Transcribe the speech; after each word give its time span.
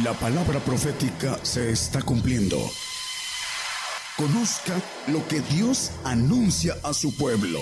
La 0.00 0.14
palabra 0.14 0.58
profética 0.58 1.38
se 1.42 1.70
está 1.70 2.00
cumpliendo. 2.00 2.56
Conozca 4.16 4.80
lo 5.08 5.28
que 5.28 5.42
Dios 5.54 5.92
anuncia 6.02 6.76
a 6.82 6.94
su 6.94 7.14
pueblo. 7.14 7.58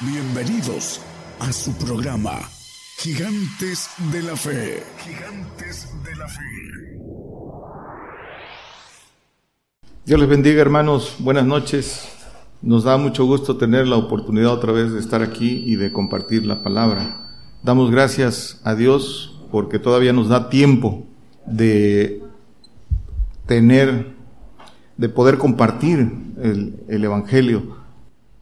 Bienvenidos 0.00 1.02
a 1.40 1.52
su 1.52 1.74
programa, 1.74 2.38
Gigantes 2.96 3.90
de 4.10 4.22
la 4.22 4.34
Fe. 4.34 4.82
Gigantes 5.04 5.88
de 6.02 6.16
la 6.16 6.26
Fe. 6.26 6.40
Dios 10.06 10.20
les 10.20 10.28
bendiga 10.30 10.62
hermanos, 10.62 11.16
buenas 11.18 11.44
noches. 11.44 12.08
Nos 12.62 12.84
da 12.84 12.96
mucho 12.96 13.26
gusto 13.26 13.58
tener 13.58 13.86
la 13.86 13.96
oportunidad 13.96 14.54
otra 14.54 14.72
vez 14.72 14.90
de 14.90 15.00
estar 15.00 15.20
aquí 15.20 15.64
y 15.66 15.76
de 15.76 15.92
compartir 15.92 16.46
la 16.46 16.62
palabra. 16.62 17.28
Damos 17.62 17.90
gracias 17.90 18.58
a 18.64 18.74
Dios 18.74 19.38
porque 19.50 19.78
todavía 19.78 20.14
nos 20.14 20.30
da 20.30 20.48
tiempo 20.48 21.11
de 21.46 22.22
tener, 23.46 24.14
de 24.96 25.08
poder 25.08 25.38
compartir 25.38 26.10
el, 26.42 26.76
el, 26.88 27.04
Evangelio 27.04 27.76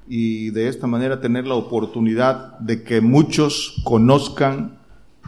y 0.09 0.51
de 0.51 0.69
esta 0.69 0.87
manera 0.87 1.21
tener 1.21 1.47
la 1.47 1.55
oportunidad 1.55 2.59
de 2.59 2.83
que 2.83 3.01
muchos 3.01 3.81
conozcan 3.85 4.79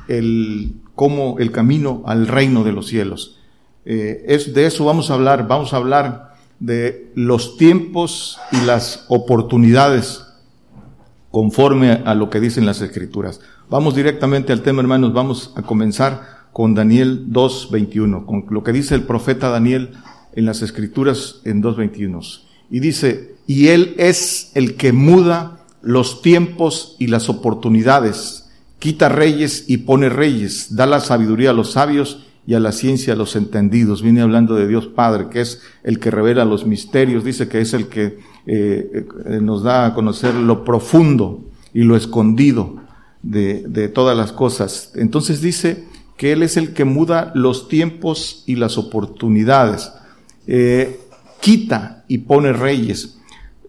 el, 0.09 0.75
cómo 0.95 1.37
el 1.39 1.53
camino 1.53 2.03
al 2.07 2.27
reino 2.27 2.65
de 2.65 2.73
los 2.73 2.87
cielos. 2.87 3.39
Eh, 3.85 4.25
es, 4.29 4.55
de 4.55 4.67
eso 4.67 4.85
vamos 4.85 5.11
a 5.11 5.15
hablar, 5.15 5.49
vamos 5.49 5.73
a 5.73 5.77
hablar 5.77 6.35
de 6.61 7.11
los 7.15 7.57
tiempos 7.57 8.39
y 8.53 8.65
las 8.65 9.05
oportunidades 9.09 10.25
conforme 11.31 11.91
a 12.05 12.15
lo 12.15 12.31
que 12.31 12.41
dicen 12.41 12.67
las 12.67 12.81
escrituras. 12.81 13.41
Vamos 13.69 13.95
directamente 13.95 14.53
al 14.53 14.63
tema, 14.63 14.83
hermanos, 14.83 15.13
vamos 15.13 15.53
a 15.57 15.63
comenzar 15.63 16.32
con 16.53 16.75
Daniel 16.75 17.27
2.21, 17.31 18.27
con 18.27 18.45
lo 18.51 18.63
que 18.63 18.73
dice 18.73 18.95
el 18.95 19.03
profeta 19.03 19.49
Daniel 19.49 19.91
en 20.35 20.47
las 20.47 20.63
escrituras 20.63 21.41
en 21.45 21.63
2.21. 21.63 22.41
Y 22.71 22.81
dice, 22.81 23.35
y 23.47 23.69
Él 23.69 23.95
es 23.99 24.53
el 24.55 24.77
que 24.77 24.93
muda 24.93 25.65
los 25.83 26.23
tiempos 26.23 26.97
y 26.99 27.09
las 27.09 27.29
oportunidades, 27.29 28.51
quita 28.79 29.09
reyes 29.09 29.65
y 29.69 29.79
pone 29.79 30.09
reyes, 30.09 30.75
da 30.75 30.87
la 30.87 31.01
sabiduría 31.01 31.51
a 31.51 31.55
los 31.55 31.73
sabios 31.73 32.27
y 32.47 32.55
a 32.55 32.61
la 32.61 32.73
ciencia 32.73 33.15
a 33.15 33.17
los 33.17 33.37
entendidos. 33.37 34.03
Viene 34.03 34.21
hablando 34.21 34.55
de 34.55 34.67
Dios 34.67 34.87
Padre, 34.87 35.29
que 35.31 35.41
es 35.41 35.61
el 35.85 35.99
que 35.99 36.11
revela 36.11 36.45
los 36.45 36.67
misterios, 36.67 37.25
dice 37.25 37.49
que 37.49 37.61
es 37.61 37.73
el 37.73 37.87
que 37.89 38.19
eh, 38.47 39.07
eh, 39.27 39.39
nos 39.41 39.63
da 39.63 39.87
a 39.87 39.95
conocer 39.95 40.35
lo 40.35 40.65
profundo 40.65 41.45
y 41.73 41.83
lo 41.83 41.97
escondido 41.97 42.77
de, 43.23 43.65
de 43.69 43.89
todas 43.89 44.17
las 44.17 44.33
cosas. 44.33 44.93
Entonces 44.97 45.41
dice, 45.41 45.85
que 46.17 46.33
Él 46.33 46.43
es 46.43 46.57
el 46.57 46.73
que 46.73 46.85
muda 46.85 47.33
los 47.35 47.69
tiempos 47.69 48.45
y 48.47 48.57
las 48.57 48.79
oportunidades. 48.79 49.93
Eh, 50.47 51.01
quita 51.41 52.05
y 52.09 52.19
pone 52.19 52.53
reyes. 52.53 53.19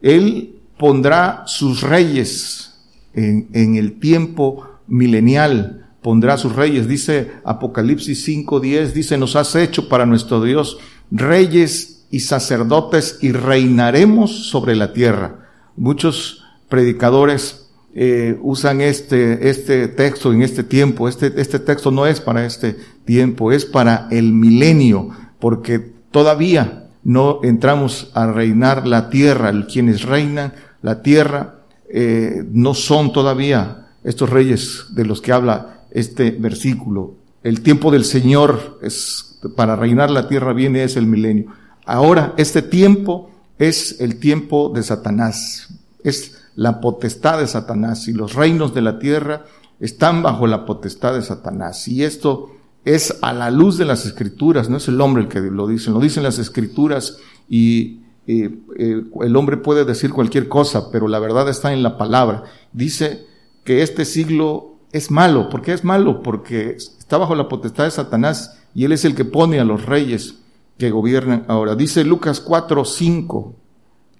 Él 0.01 0.59
pondrá 0.77 1.43
sus 1.45 1.81
reyes 1.81 2.75
en, 3.13 3.47
en 3.53 3.75
el 3.75 3.99
tiempo 3.99 4.67
milenial, 4.87 5.87
pondrá 6.01 6.37
sus 6.37 6.55
reyes. 6.55 6.87
Dice 6.87 7.31
Apocalipsis 7.43 8.27
5.10, 8.27 8.91
dice, 8.91 9.17
nos 9.17 9.35
has 9.35 9.55
hecho 9.55 9.87
para 9.87 10.05
nuestro 10.05 10.41
Dios 10.41 10.77
reyes 11.11 12.05
y 12.09 12.21
sacerdotes 12.21 13.19
y 13.21 13.31
reinaremos 13.31 14.49
sobre 14.49 14.75
la 14.75 14.93
tierra. 14.93 15.49
Muchos 15.75 16.43
predicadores 16.69 17.62
eh, 17.95 18.39
usan 18.41 18.81
este, 18.81 19.49
este 19.49 19.87
texto 19.87 20.33
en 20.33 20.41
este 20.41 20.63
tiempo. 20.63 21.07
Este, 21.07 21.31
este 21.39 21.59
texto 21.59 21.91
no 21.91 22.07
es 22.07 22.21
para 22.21 22.45
este 22.45 22.75
tiempo, 23.05 23.51
es 23.51 23.65
para 23.65 24.07
el 24.09 24.33
milenio, 24.33 25.09
porque 25.39 25.79
todavía 26.11 26.89
no 27.03 27.39
entramos 27.43 28.11
a 28.13 28.31
reinar 28.31 28.87
la 28.87 29.09
tierra. 29.09 29.51
Quienes 29.71 30.03
reinan 30.03 30.53
la 30.81 31.01
tierra 31.01 31.59
eh, 31.89 32.43
no 32.51 32.73
son 32.73 33.13
todavía 33.13 33.87
estos 34.03 34.29
reyes 34.29 34.85
de 34.89 35.05
los 35.05 35.21
que 35.21 35.31
habla 35.31 35.81
este 35.91 36.31
versículo. 36.31 37.15
El 37.43 37.61
tiempo 37.61 37.91
del 37.91 38.05
Señor 38.05 38.79
es 38.81 39.39
para 39.55 39.75
reinar 39.75 40.09
la 40.09 40.27
tierra 40.27 40.53
viene 40.53 40.83
es 40.83 40.95
el 40.95 41.05
milenio. 41.05 41.47
Ahora 41.85 42.33
este 42.37 42.61
tiempo 42.61 43.29
es 43.59 43.99
el 43.99 44.19
tiempo 44.19 44.71
de 44.73 44.81
Satanás. 44.81 45.67
Es 46.03 46.42
la 46.55 46.81
potestad 46.81 47.39
de 47.39 47.47
Satanás 47.47 48.07
y 48.07 48.13
los 48.13 48.33
reinos 48.33 48.73
de 48.73 48.81
la 48.81 48.99
tierra 48.99 49.45
están 49.79 50.21
bajo 50.21 50.47
la 50.47 50.65
potestad 50.65 51.15
de 51.15 51.21
Satanás. 51.21 51.87
Y 51.87 52.03
esto 52.03 52.51
es 52.85 53.17
a 53.21 53.33
la 53.33 53.49
luz 53.51 53.77
de 53.77 53.85
las 53.85 54.05
escrituras, 54.05 54.69
no 54.69 54.77
es 54.77 54.87
el 54.87 54.99
hombre 55.01 55.23
el 55.23 55.29
que 55.29 55.39
lo 55.41 55.67
dice, 55.67 55.91
lo 55.91 55.99
dicen 55.99 56.23
las 56.23 56.39
escrituras 56.39 57.17
y 57.49 58.01
eh, 58.27 58.59
eh, 58.77 59.03
el 59.21 59.35
hombre 59.35 59.57
puede 59.57 59.85
decir 59.85 60.11
cualquier 60.11 60.47
cosa, 60.47 60.91
pero 60.91 61.07
la 61.07 61.19
verdad 61.19 61.49
está 61.49 61.73
en 61.73 61.83
la 61.83 61.97
palabra. 61.97 62.43
Dice 62.71 63.25
que 63.63 63.81
este 63.81 64.05
siglo 64.05 64.75
es 64.91 65.11
malo. 65.11 65.49
¿Por 65.49 65.61
qué 65.61 65.73
es 65.73 65.83
malo? 65.83 66.21
Porque 66.21 66.75
está 66.77 67.17
bajo 67.17 67.35
la 67.35 67.49
potestad 67.49 67.85
de 67.85 67.91
Satanás 67.91 68.59
y 68.75 68.85
él 68.85 68.91
es 68.91 69.05
el 69.05 69.15
que 69.15 69.25
pone 69.25 69.59
a 69.59 69.65
los 69.65 69.85
reyes 69.85 70.35
que 70.77 70.91
gobiernan 70.91 71.45
ahora. 71.47 71.75
Dice 71.75 72.03
Lucas 72.03 72.39
4, 72.39 72.85
5 72.85 73.55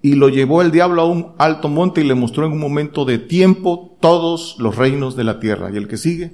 y 0.04 0.16
lo 0.16 0.28
llevó 0.28 0.62
el 0.62 0.72
diablo 0.72 1.02
a 1.02 1.06
un 1.06 1.32
alto 1.38 1.70
monte 1.70 2.02
y 2.02 2.04
le 2.04 2.14
mostró 2.14 2.46
en 2.46 2.52
un 2.52 2.60
momento 2.60 3.06
de 3.06 3.20
tiempo 3.20 3.98
todos 4.02 4.58
los 4.60 4.76
reinos 4.76 5.16
de 5.16 5.24
la 5.24 5.40
tierra. 5.40 5.72
Y 5.72 5.78
el 5.78 5.88
que 5.88 5.96
sigue, 5.96 6.34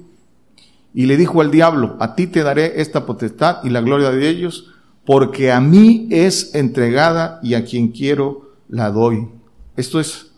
y 0.91 1.06
le 1.06 1.18
dijo 1.18 1.40
al 1.40 1.52
diablo, 1.52 1.96
a 2.00 2.16
ti 2.16 2.25
te 2.25 2.41
daré 2.41 2.81
esta 2.81 3.06
potestad 3.06 3.63
y 3.63 3.69
la 3.69 3.81
gloria 3.81 4.09
de 4.09 4.28
ellos, 4.28 4.72
porque 5.06 5.52
a 5.52 5.62
mí 5.62 6.08
es 6.09 6.56
entregada 6.56 7.40
y 7.44 7.53
a 7.53 7.63
quien 7.63 7.90
quiero 7.90 8.56
la 8.68 8.90
doy. 8.90 9.28
Esto 9.78 10.00
es, 10.00 10.31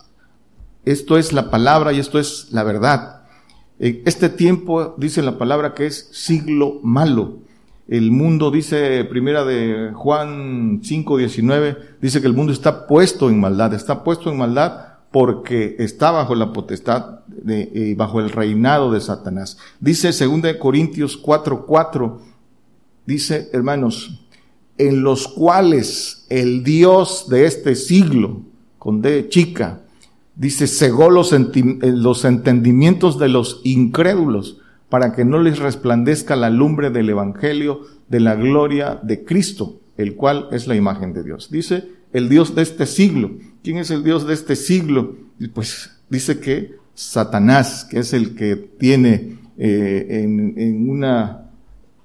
esto 0.84 1.16
es 1.16 1.32
la 1.32 1.50
palabra 1.50 1.94
y 1.94 2.00
esto 2.00 2.18
es 2.18 2.48
la 2.50 2.64
verdad. 2.64 3.22
Este 3.78 4.28
tiempo 4.28 4.94
dice 4.98 5.22
la 5.22 5.38
palabra 5.38 5.72
que 5.72 5.86
es 5.86 6.10
siglo 6.12 6.80
malo. 6.82 7.38
El 7.88 8.10
mundo, 8.10 8.50
dice 8.50 9.04
primera 9.04 9.44
de 9.44 9.90
Juan 9.92 10.80
5, 10.82 11.16
19, 11.16 11.76
dice 12.00 12.20
que 12.20 12.26
el 12.26 12.32
mundo 12.32 12.52
está 12.52 12.86
puesto 12.86 13.28
en 13.28 13.40
maldad, 13.40 13.74
está 13.74 14.04
puesto 14.04 14.30
en 14.30 14.38
maldad 14.38 14.92
porque 15.10 15.76
está 15.78 16.10
bajo 16.10 16.34
la 16.34 16.52
potestad, 16.52 17.20
de, 17.26 17.70
eh, 17.74 17.94
bajo 17.96 18.20
el 18.20 18.30
reinado 18.30 18.90
de 18.90 19.00
Satanás. 19.00 19.58
Dice 19.78 20.12
segunda 20.12 20.48
de 20.48 20.58
Corintios 20.58 21.16
4, 21.16 21.66
4, 21.66 22.20
dice, 23.04 23.50
hermanos, 23.52 24.22
en 24.78 25.02
los 25.02 25.28
cuales 25.28 26.24
el 26.30 26.64
Dios 26.64 27.28
de 27.28 27.44
este 27.46 27.74
siglo, 27.74 28.40
con 28.78 29.02
D 29.02 29.28
chica, 29.28 29.82
dice, 30.34 30.66
cegó 30.66 31.10
los, 31.10 31.34
los 31.82 32.24
entendimientos 32.24 33.18
de 33.18 33.28
los 33.28 33.60
incrédulos 33.64 34.61
para 34.92 35.14
que 35.14 35.24
no 35.24 35.38
les 35.38 35.58
resplandezca 35.58 36.36
la 36.36 36.50
lumbre 36.50 36.90
del 36.90 37.08
Evangelio 37.08 37.80
de 38.10 38.20
la 38.20 38.34
gloria 38.34 39.00
de 39.02 39.24
Cristo, 39.24 39.80
el 39.96 40.16
cual 40.16 40.48
es 40.52 40.66
la 40.66 40.76
imagen 40.76 41.14
de 41.14 41.22
Dios. 41.22 41.50
Dice 41.50 41.84
el 42.12 42.28
Dios 42.28 42.54
de 42.54 42.60
este 42.60 42.84
siglo. 42.84 43.30
¿Quién 43.62 43.78
es 43.78 43.90
el 43.90 44.04
Dios 44.04 44.26
de 44.26 44.34
este 44.34 44.54
siglo? 44.54 45.16
Pues 45.54 45.98
dice 46.10 46.40
que 46.40 46.74
Satanás, 46.92 47.86
que 47.90 48.00
es 48.00 48.12
el 48.12 48.34
que 48.34 48.56
tiene 48.56 49.38
eh, 49.56 50.24
en, 50.24 50.90
una 50.90 51.46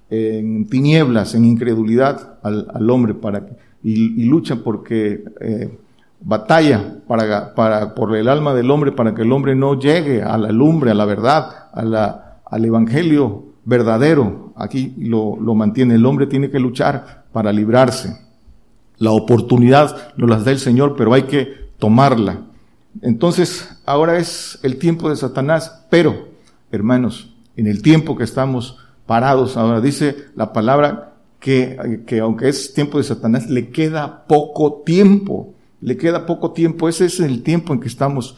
en 0.10 0.66
tinieblas, 0.70 1.36
en 1.36 1.44
incredulidad 1.44 2.40
al, 2.42 2.90
hombre 2.90 3.16
para 3.16 3.50
y, 3.84 4.24
lucha 4.30 4.64
porque 4.64 5.26
eh, 5.42 5.78
batalla 6.22 7.00
para, 7.06 7.54
para, 7.54 7.94
por 7.94 8.16
el 8.16 8.30
alma 8.30 8.54
del 8.54 8.72
hombre 8.72 8.94
para 8.94 9.14
que 9.14 9.24
el 9.24 9.32
hombre 9.34 9.56
no 9.56 9.78
llegue 9.78 10.24
a 10.24 10.38
la 10.38 10.54
lumbre, 10.54 10.92
a 10.92 10.94
la 10.94 11.04
verdad, 11.04 11.68
a 11.74 11.84
la, 11.84 12.27
al 12.50 12.66
Evangelio 12.66 13.46
verdadero. 13.66 14.54
Aquí 14.56 14.94
lo, 14.98 15.38
lo 15.40 15.56
mantiene. 15.56 15.96
El 15.96 16.06
hombre 16.06 16.28
tiene 16.28 16.50
que 16.50 16.60
luchar 16.60 17.26
para 17.32 17.52
librarse. 17.52 18.18
La 18.98 19.12
oportunidad 19.12 20.16
nos 20.18 20.30
las 20.30 20.46
da 20.46 20.52
el 20.52 20.60
Señor, 20.60 20.96
pero 20.98 21.14
hay 21.14 21.24
que 21.24 21.68
tomarla. 21.78 22.42
Entonces, 23.02 23.70
ahora 23.86 24.18
es 24.18 24.60
el 24.64 24.78
tiempo 24.78 25.10
de 25.10 25.16
Satanás, 25.16 25.86
pero, 25.90 26.30
hermanos, 26.72 27.36
en 27.56 27.68
el 27.68 27.82
tiempo 27.82 28.16
que 28.16 28.24
estamos 28.24 28.78
parados 29.06 29.56
ahora, 29.56 29.82
dice 29.82 30.16
la 30.36 30.52
palabra 30.52 31.14
que, 31.40 32.04
que 32.08 32.20
aunque 32.20 32.50
es 32.50 32.74
tiempo 32.74 32.98
de 32.98 33.04
Satanás, 33.04 33.50
le 33.50 33.70
queda 33.70 34.26
poco 34.26 34.82
tiempo. 34.86 35.54
Le 35.82 35.96
queda 35.98 36.26
poco 36.26 36.52
tiempo. 36.54 36.90
Ese 36.90 37.06
es 37.06 37.20
el 37.20 37.44
tiempo 37.44 37.74
en 37.74 37.80
que 37.80 37.88
estamos 37.88 38.36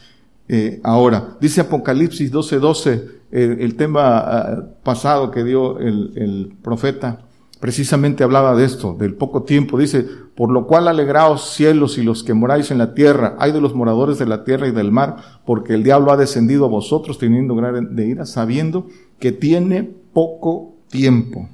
eh, 0.48 0.80
ahora. 0.82 1.36
Dice 1.40 1.62
Apocalipsis 1.62 2.30
12:12, 2.30 2.58
12, 2.58 3.19
el, 3.32 3.76
tema 3.76 4.18
ah, 4.18 4.64
pasado 4.82 5.30
que 5.30 5.44
dio 5.44 5.78
el, 5.78 6.52
profeta, 6.62 7.20
precisamente 7.60 8.24
hablaba 8.24 8.56
de 8.56 8.64
esto, 8.64 8.94
del 8.94 9.14
poco 9.14 9.42
tiempo. 9.42 9.78
Dice, 9.78 10.06
por 10.34 10.50
lo 10.50 10.66
cual 10.66 10.88
alegraos 10.88 11.50
cielos 11.50 11.98
y 11.98 12.02
los 12.02 12.24
que 12.24 12.34
moráis 12.34 12.70
en 12.70 12.78
la 12.78 12.94
tierra, 12.94 13.36
hay 13.38 13.52
de 13.52 13.60
los 13.60 13.74
moradores 13.74 14.18
de 14.18 14.26
la 14.26 14.44
tierra 14.44 14.66
y 14.66 14.72
del 14.72 14.90
mar, 14.90 15.16
porque 15.44 15.74
el 15.74 15.82
diablo 15.82 16.12
ha 16.12 16.16
descendido 16.16 16.64
a 16.64 16.68
vosotros 16.68 17.18
teniendo 17.18 17.54
gran 17.54 17.94
de 17.94 18.06
ira, 18.06 18.24
sabiendo 18.24 18.86
que 19.18 19.32
tiene 19.32 19.82
poco 20.12 20.76
tiempo. 20.88 21.48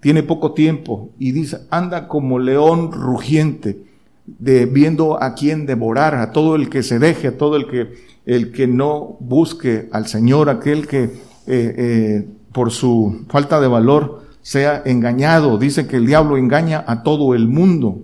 tiene 0.00 0.24
poco 0.24 0.52
tiempo 0.52 1.10
y 1.18 1.30
dice, 1.30 1.58
anda 1.70 2.08
como 2.08 2.40
león 2.40 2.90
rugiente, 2.90 3.84
de, 4.26 4.66
viendo 4.66 5.22
a 5.22 5.34
quien 5.34 5.66
devorar, 5.66 6.14
a 6.16 6.32
todo 6.32 6.56
el 6.56 6.68
que 6.70 6.82
se 6.82 6.98
deje, 6.98 7.28
a 7.28 7.38
todo 7.38 7.56
el 7.56 7.68
que, 7.68 7.92
el 8.26 8.52
que 8.52 8.66
no 8.66 9.16
busque 9.20 9.88
al 9.92 10.06
Señor, 10.06 10.48
aquel 10.48 10.86
que 10.86 11.04
eh, 11.04 11.10
eh, 11.46 12.28
por 12.52 12.70
su 12.70 13.24
falta 13.28 13.60
de 13.60 13.68
valor 13.68 14.22
sea 14.42 14.82
engañado. 14.84 15.58
Dice 15.58 15.86
que 15.86 15.96
el 15.96 16.06
diablo 16.06 16.36
engaña 16.36 16.84
a 16.86 17.02
todo 17.02 17.34
el 17.34 17.48
mundo. 17.48 18.02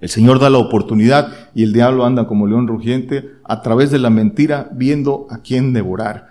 El 0.00 0.08
Señor 0.08 0.38
da 0.38 0.50
la 0.50 0.58
oportunidad 0.58 1.32
y 1.54 1.64
el 1.64 1.72
diablo 1.72 2.04
anda 2.04 2.28
como 2.28 2.46
león 2.46 2.68
rugiente 2.68 3.30
a 3.44 3.62
través 3.62 3.90
de 3.90 3.98
la 3.98 4.10
mentira 4.10 4.68
viendo 4.72 5.26
a 5.30 5.38
quién 5.38 5.72
devorar 5.72 6.28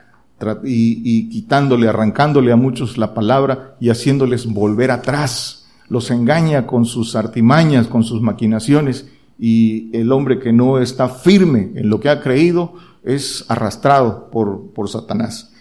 y, 0.63 1.01
y, 1.03 1.29
quitándole, 1.29 1.89
arrancándole 1.89 2.51
a 2.51 2.55
muchos 2.55 2.97
la 2.97 3.13
palabra 3.13 3.75
y 3.81 3.89
haciéndoles 3.89 4.45
volver 4.45 4.91
atrás. 4.91 5.65
Los 5.89 6.11
engaña 6.11 6.67
con 6.67 6.85
sus 6.85 7.15
artimañas, 7.15 7.87
con 7.87 8.03
sus 8.03 8.21
maquinaciones 8.21 9.09
y 9.39 9.95
el 9.95 10.11
hombre 10.11 10.39
que 10.39 10.51
no 10.51 10.79
está 10.79 11.09
firme 11.09 11.71
en 11.75 11.89
lo 11.89 11.99
que 11.99 12.09
ha 12.09 12.21
creído 12.21 12.73
es 13.03 13.45
arrastrado 13.47 14.29
por, 14.31 14.71
por 14.71 14.89
Satanás. 14.89 15.53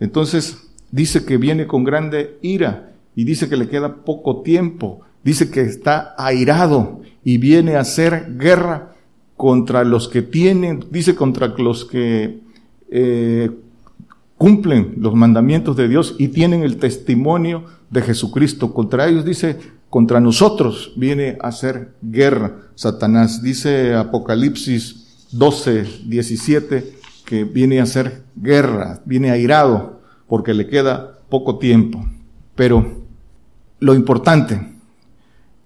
Entonces 0.00 0.68
dice 0.90 1.24
que 1.24 1.36
viene 1.36 1.66
con 1.66 1.84
grande 1.84 2.38
ira 2.42 2.92
y 3.14 3.24
dice 3.24 3.48
que 3.48 3.56
le 3.56 3.68
queda 3.68 4.04
poco 4.04 4.42
tiempo, 4.42 5.00
dice 5.24 5.50
que 5.50 5.62
está 5.62 6.14
airado 6.18 7.00
y 7.24 7.38
viene 7.38 7.76
a 7.76 7.80
hacer 7.80 8.36
guerra 8.36 8.92
contra 9.36 9.84
los 9.84 10.08
que 10.08 10.22
tienen, 10.22 10.84
dice 10.90 11.14
contra 11.14 11.48
los 11.48 11.84
que 11.84 12.40
eh, 12.90 13.50
cumplen 14.36 14.94
los 14.98 15.14
mandamientos 15.14 15.76
de 15.76 15.88
Dios 15.88 16.16
y 16.18 16.28
tienen 16.28 16.62
el 16.62 16.76
testimonio 16.76 17.64
de 17.90 18.02
Jesucristo. 18.02 18.74
Contra 18.74 19.08
ellos 19.08 19.24
dice, 19.24 19.58
contra 19.92 20.20
nosotros 20.20 20.94
viene 20.96 21.36
a 21.42 21.48
hacer 21.48 21.92
guerra 22.00 22.70
Satanás. 22.76 23.42
Dice 23.42 23.94
Apocalipsis 23.94 25.28
12, 25.32 26.04
17 26.06 26.94
que 27.26 27.44
viene 27.44 27.78
a 27.78 27.82
hacer 27.82 28.22
guerra, 28.34 29.02
viene 29.04 29.30
airado 29.30 30.00
porque 30.26 30.54
le 30.54 30.66
queda 30.66 31.18
poco 31.28 31.58
tiempo. 31.58 32.02
Pero 32.54 33.02
lo 33.80 33.92
importante, 33.92 34.66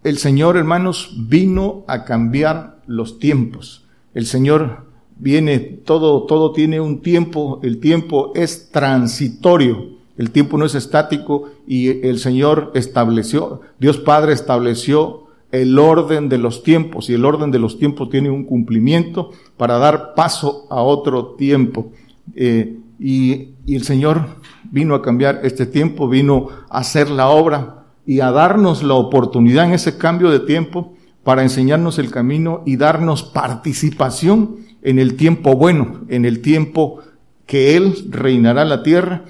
el 0.02 0.18
Señor, 0.18 0.56
hermanos, 0.56 1.14
vino 1.28 1.84
a 1.86 2.02
cambiar 2.04 2.80
los 2.88 3.20
tiempos. 3.20 3.86
El 4.12 4.26
Señor 4.26 4.86
viene, 5.16 5.60
todo, 5.60 6.26
todo 6.26 6.50
tiene 6.50 6.80
un 6.80 7.00
tiempo, 7.00 7.60
el 7.62 7.78
tiempo 7.78 8.32
es 8.34 8.72
transitorio, 8.72 9.95
el 10.18 10.30
tiempo 10.30 10.58
no 10.58 10.64
es 10.64 10.74
estático 10.74 11.50
y 11.66 12.06
el 12.06 12.18
Señor 12.18 12.72
estableció, 12.74 13.60
Dios 13.78 13.98
Padre 13.98 14.32
estableció 14.32 15.24
el 15.52 15.78
orden 15.78 16.28
de 16.28 16.38
los 16.38 16.62
tiempos 16.62 17.08
y 17.08 17.14
el 17.14 17.24
orden 17.24 17.50
de 17.50 17.58
los 17.58 17.78
tiempos 17.78 18.10
tiene 18.10 18.30
un 18.30 18.44
cumplimiento 18.44 19.30
para 19.56 19.78
dar 19.78 20.14
paso 20.14 20.66
a 20.70 20.82
otro 20.82 21.34
tiempo. 21.36 21.92
Eh, 22.34 22.78
y, 22.98 23.50
y 23.64 23.76
el 23.76 23.84
Señor 23.84 24.26
vino 24.70 24.94
a 24.94 25.02
cambiar 25.02 25.40
este 25.44 25.66
tiempo, 25.66 26.08
vino 26.08 26.48
a 26.68 26.78
hacer 26.78 27.10
la 27.10 27.28
obra 27.28 27.84
y 28.06 28.20
a 28.20 28.30
darnos 28.30 28.82
la 28.82 28.94
oportunidad 28.94 29.66
en 29.66 29.74
ese 29.74 29.98
cambio 29.98 30.30
de 30.30 30.40
tiempo 30.40 30.94
para 31.22 31.42
enseñarnos 31.42 31.98
el 31.98 32.10
camino 32.10 32.62
y 32.64 32.76
darnos 32.76 33.22
participación 33.24 34.56
en 34.82 35.00
el 35.00 35.16
tiempo 35.16 35.56
bueno, 35.56 36.02
en 36.08 36.24
el 36.24 36.40
tiempo 36.40 37.00
que 37.46 37.76
Él 37.76 38.06
reinará 38.10 38.64
la 38.64 38.84
tierra, 38.84 39.24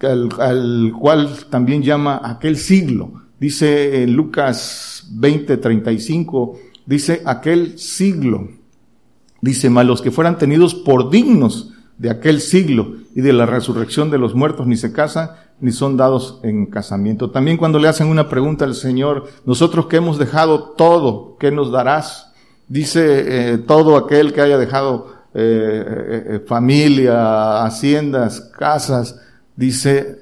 al, 0.00 0.92
cual 0.98 1.30
también 1.50 1.82
llama 1.82 2.20
aquel 2.22 2.56
siglo. 2.56 3.12
Dice 3.40 4.06
Lucas 4.06 5.06
20, 5.10 5.56
35, 5.56 6.58
dice 6.86 7.22
aquel 7.24 7.78
siglo. 7.78 8.48
Dice, 9.40 9.70
mas 9.70 9.86
los 9.86 10.02
que 10.02 10.10
fueran 10.10 10.38
tenidos 10.38 10.74
por 10.74 11.10
dignos 11.10 11.72
de 11.96 12.10
aquel 12.10 12.40
siglo 12.40 12.96
y 13.14 13.20
de 13.20 13.32
la 13.32 13.46
resurrección 13.46 14.10
de 14.10 14.18
los 14.18 14.34
muertos 14.34 14.66
ni 14.66 14.76
se 14.76 14.92
casan 14.92 15.30
ni 15.60 15.72
son 15.72 15.96
dados 15.96 16.40
en 16.42 16.66
casamiento. 16.66 17.30
También 17.30 17.56
cuando 17.56 17.78
le 17.78 17.88
hacen 17.88 18.06
una 18.06 18.28
pregunta 18.28 18.64
al 18.64 18.74
Señor, 18.74 19.28
nosotros 19.44 19.86
que 19.86 19.96
hemos 19.96 20.18
dejado 20.18 20.70
todo, 20.76 21.36
¿qué 21.38 21.50
nos 21.50 21.72
darás? 21.72 22.32
Dice 22.68 23.52
eh, 23.52 23.58
todo 23.58 23.96
aquel 23.96 24.32
que 24.32 24.40
haya 24.40 24.58
dejado 24.58 25.14
eh, 25.34 26.24
eh, 26.26 26.44
familia, 26.46 27.64
haciendas, 27.64 28.40
casas, 28.56 29.20
dice, 29.58 30.20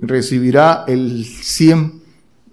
recibirá 0.00 0.84
el 0.86 1.24
cien, 1.24 2.02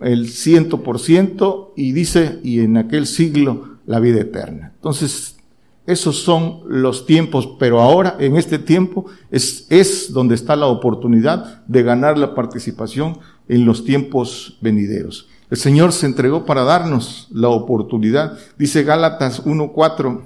el 0.01 0.29
ciento 0.29 0.81
por 0.81 0.99
ciento 0.99 1.73
y 1.77 1.91
dice, 1.91 2.39
y 2.43 2.59
en 2.59 2.75
aquel 2.77 3.05
siglo 3.05 3.77
la 3.85 3.99
vida 3.99 4.21
eterna. 4.21 4.71
Entonces, 4.75 5.37
esos 5.85 6.23
son 6.23 6.61
los 6.67 7.05
tiempos, 7.05 7.49
pero 7.59 7.81
ahora, 7.81 8.15
en 8.19 8.35
este 8.35 8.57
tiempo, 8.59 9.05
es, 9.29 9.67
es 9.69 10.11
donde 10.11 10.35
está 10.35 10.55
la 10.55 10.67
oportunidad 10.67 11.63
de 11.67 11.83
ganar 11.83 12.17
la 12.17 12.33
participación 12.33 13.19
en 13.47 13.65
los 13.65 13.85
tiempos 13.85 14.57
venideros. 14.61 15.27
El 15.49 15.57
Señor 15.57 15.91
se 15.91 16.07
entregó 16.07 16.45
para 16.45 16.63
darnos 16.63 17.27
la 17.31 17.49
oportunidad. 17.49 18.37
Dice 18.57 18.83
Gálatas 18.83 19.45
1.4, 19.45 20.21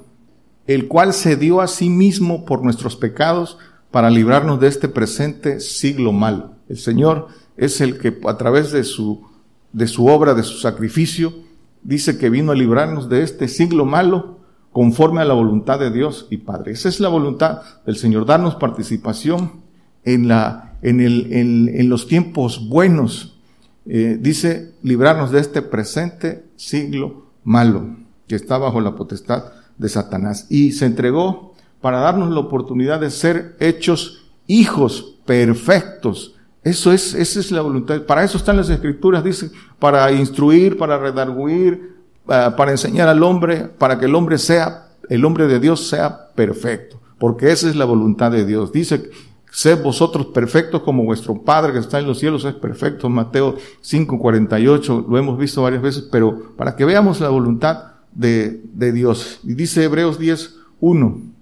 el 0.68 0.88
cual 0.88 1.14
se 1.14 1.36
dio 1.36 1.62
a 1.62 1.68
sí 1.68 1.90
mismo 1.90 2.46
por 2.46 2.64
nuestros 2.64 2.96
pecados 2.96 3.58
para 3.96 4.10
librarnos 4.10 4.60
de 4.60 4.68
este 4.68 4.90
presente 4.90 5.62
siglo 5.62 6.12
malo. 6.12 6.52
El 6.68 6.78
Señor 6.78 7.30
es 7.56 7.80
el 7.80 7.98
que 7.98 8.14
a 8.28 8.36
través 8.36 8.74
de 8.74 8.84
su, 8.84 9.26
de 9.72 9.88
su 9.88 10.08
obra, 10.08 10.34
de 10.34 10.44
su 10.44 10.58
sacrificio, 10.58 11.34
dice 11.82 12.18
que 12.18 12.30
vino 12.30 12.52
a 12.52 12.56
librarnos 12.56 13.08
de 13.08 13.24
este 13.24 13.48
siglo 13.48 13.86
malo 13.86 14.40
conforme 14.74 15.22
a 15.22 15.24
la 15.24 15.34
voluntad 15.34 15.80
de 15.80 15.92
Dios 15.92 16.28
y 16.30 16.40
Padre. 16.40 16.74
Esa 16.74 16.90
es 16.90 17.00
la 17.00 17.08
voluntad 17.08 17.62
del 17.86 17.96
Señor, 17.96 18.26
darnos 18.26 18.56
participación 18.56 19.62
en, 20.04 20.28
la, 20.28 20.78
en, 20.82 21.00
el, 21.00 21.32
en, 21.32 21.88
los 21.88 22.06
tiempos 22.06 22.68
buenos. 22.68 23.40
Eh, 23.86 24.18
dice, 24.20 24.74
librarnos 24.84 25.32
de 25.32 25.40
este 25.40 25.62
presente 25.62 26.44
siglo 26.58 27.28
malo 27.46 27.96
que 28.28 28.36
está 28.36 28.58
bajo 28.58 28.82
la 28.82 28.94
potestad 28.94 29.54
de 29.78 29.88
Satanás. 29.88 30.48
Y 30.50 30.74
se 30.74 30.86
entregó 30.86 31.55
para 31.86 32.00
darnos 32.00 32.32
la 32.32 32.40
oportunidad 32.40 33.00
de 33.00 33.12
ser 33.12 33.56
hechos 33.60 34.26
hijos 34.48 35.18
perfectos. 35.24 36.34
Eso 36.64 36.92
es, 36.92 37.14
esa 37.14 37.40
es 37.40 37.52
la 37.52 37.62
voluntad. 37.62 38.02
Para 38.08 38.24
eso 38.24 38.40
están 38.40 38.58
las 38.58 38.72
escrituras, 38.72 39.24
dice, 39.24 39.52
para 39.78 40.12
instruir, 40.12 40.80
para 40.80 40.98
redarguir, 40.98 41.96
eh, 42.28 42.50
para 42.58 42.72
enseñar 42.72 43.08
al 43.08 43.22
hombre, 43.22 43.68
para 43.78 44.00
que 44.00 44.06
el 44.06 44.16
hombre 44.16 44.40
sea, 44.40 44.88
el 45.10 45.24
hombre 45.26 45.46
de 45.46 45.60
Dios 45.60 45.88
sea 45.88 46.30
perfecto, 46.34 47.00
porque 47.20 47.52
esa 47.52 47.70
es 47.70 47.76
la 47.76 47.86
voluntad 47.86 48.32
de 48.32 48.48
Dios. 48.48 48.72
Dice, 48.72 49.12
sed 49.52 49.84
vosotros 49.84 50.26
perfectos 50.34 50.82
como 50.82 51.04
vuestro 51.04 51.40
Padre 51.44 51.72
que 51.72 51.78
está 51.78 52.00
en 52.00 52.08
los 52.08 52.18
cielos 52.18 52.46
es 52.46 52.56
perfecto. 52.56 53.10
Mateo 53.10 53.58
5:48, 53.84 55.06
lo 55.08 55.20
hemos 55.20 55.38
visto 55.38 55.62
varias 55.62 55.84
veces, 55.84 56.10
pero 56.12 56.56
para 56.58 56.76
que 56.76 56.84
veamos 56.84 57.22
la 57.22 57.30
voluntad 57.30 57.92
de, 58.12 58.64
de 58.74 58.92
Dios. 58.92 59.40
Y 59.44 59.54
dice 59.54 59.84
Hebreos 59.84 60.20
10:1, 60.20 61.35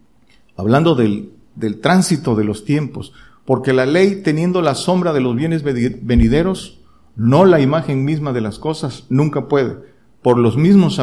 hablando 0.55 0.95
del, 0.95 1.31
del 1.55 1.79
tránsito 1.79 2.36
de 2.36 2.43
los 2.43 2.65
tiempos, 2.65 3.13
porque 3.45 3.74
la 3.74 3.86
ley 3.86 4.22
teniendo 4.24 4.62
la 4.62 4.75
sombra 4.75 5.13
de 5.13 5.22
los 5.22 5.36
bienes 5.36 5.63
venideros, 5.63 6.79
no 7.15 7.45
la 7.45 7.60
imagen 7.60 8.05
misma 8.05 8.33
de 8.33 8.41
las 8.41 8.57
cosas, 8.60 9.05
nunca 9.10 9.48
puede 9.48 9.93
por 10.24 10.39
los 10.39 10.57
mismos 10.57 11.00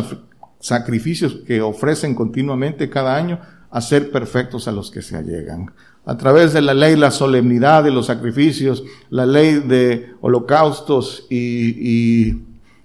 sacrificios 0.58 1.36
que 1.46 1.60
ofrecen 1.60 2.14
continuamente 2.14 2.90
cada 2.90 3.16
año, 3.16 3.38
a 3.70 3.80
ser 3.80 4.10
perfectos 4.10 4.66
a 4.66 4.72
los 4.72 4.90
que 4.90 5.00
se 5.00 5.16
allegan. 5.16 5.72
A 6.04 6.16
través 6.16 6.52
de 6.52 6.60
la 6.60 6.74
ley, 6.74 6.96
la 6.96 7.12
solemnidad 7.12 7.84
de 7.84 7.92
los 7.92 8.06
sacrificios, 8.06 8.82
la 9.10 9.26
ley 9.26 9.60
de 9.60 10.10
holocaustos 10.20 11.26
y, 11.30 12.40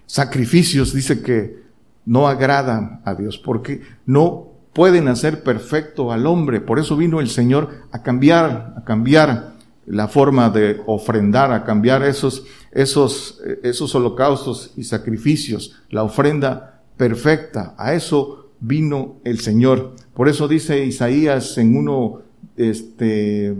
sacrificios, 0.05 0.93
dice 0.93 1.23
que 1.23 1.63
no 2.05 2.27
agradan 2.27 3.01
a 3.03 3.15
Dios, 3.15 3.39
porque 3.39 3.81
no 4.05 4.49
pueden 4.75 5.07
hacer 5.07 5.41
perfecto 5.41 6.11
al 6.11 6.27
hombre. 6.27 6.59
Por 6.59 6.79
eso 6.79 6.97
vino 6.97 7.21
el 7.21 7.29
Señor 7.29 7.69
a 7.93 8.03
cambiar, 8.03 8.73
a 8.75 8.83
cambiar 8.83 9.53
la 9.85 10.09
forma 10.09 10.49
de 10.49 10.81
ofrendar, 10.85 11.53
a 11.53 11.63
cambiar 11.63 12.03
esos, 12.03 12.43
esos, 12.73 13.41
esos 13.63 13.95
holocaustos 13.95 14.73
y 14.75 14.83
sacrificios, 14.83 15.81
la 15.89 16.03
ofrenda 16.03 16.81
perfecta. 16.97 17.73
A 17.77 17.93
eso 17.93 18.49
vino 18.59 19.15
el 19.23 19.39
Señor. 19.39 19.95
Por 20.13 20.27
eso 20.27 20.45
dice 20.45 20.85
Isaías 20.85 21.57
en 21.57 21.77
uno, 21.77 22.19
este, 22.57 23.55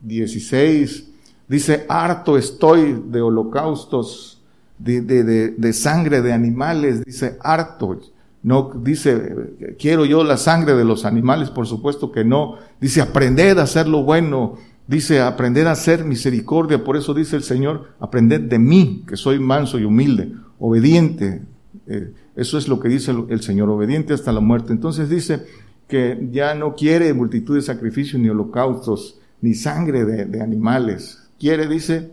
16, 0.00 1.08
dice, 1.46 1.86
harto 1.88 2.36
estoy 2.36 3.00
de 3.06 3.20
holocaustos, 3.20 4.40
de, 4.76 5.02
de, 5.02 5.22
de 5.50 5.72
sangre 5.72 6.20
de 6.20 6.32
animales, 6.32 7.04
dice, 7.04 7.38
harto. 7.44 8.00
No 8.42 8.72
dice, 8.74 9.76
quiero 9.78 10.04
yo 10.04 10.24
la 10.24 10.36
sangre 10.36 10.74
de 10.74 10.84
los 10.84 11.04
animales, 11.04 11.50
por 11.50 11.66
supuesto 11.66 12.10
que 12.10 12.24
no. 12.24 12.56
Dice, 12.80 13.00
aprended 13.00 13.58
a 13.58 13.62
hacer 13.62 13.86
lo 13.86 14.02
bueno, 14.02 14.58
Dice, 14.86 15.20
aprender 15.20 15.68
a 15.68 15.72
hacer 15.72 16.04
misericordia. 16.04 16.82
Por 16.82 16.96
eso 16.96 17.14
dice 17.14 17.36
el 17.36 17.42
Señor, 17.42 17.92
aprended 18.00 18.40
de 18.42 18.58
mí, 18.58 19.04
que 19.06 19.16
soy 19.16 19.38
manso 19.38 19.78
y 19.78 19.84
humilde, 19.84 20.32
obediente. 20.58 21.42
Eh, 21.86 22.12
eso 22.34 22.58
es 22.58 22.68
lo 22.68 22.80
que 22.80 22.88
dice 22.88 23.12
el, 23.28 23.42
Señor, 23.42 23.70
obediente 23.70 24.12
hasta 24.12 24.32
la 24.32 24.40
muerte. 24.40 24.72
Entonces 24.72 25.08
dice 25.08 25.46
que 25.86 26.28
ya 26.32 26.54
no 26.54 26.74
quiere 26.74 27.14
multitud 27.14 27.54
de 27.54 27.62
sacrificios 27.62 28.20
ni 28.20 28.28
holocaustos, 28.28 29.18
ni 29.40 29.54
sangre 29.54 30.04
de, 30.04 30.40
animales. 30.42 31.30
Quiere, 31.38 31.68
dice, 31.68 32.10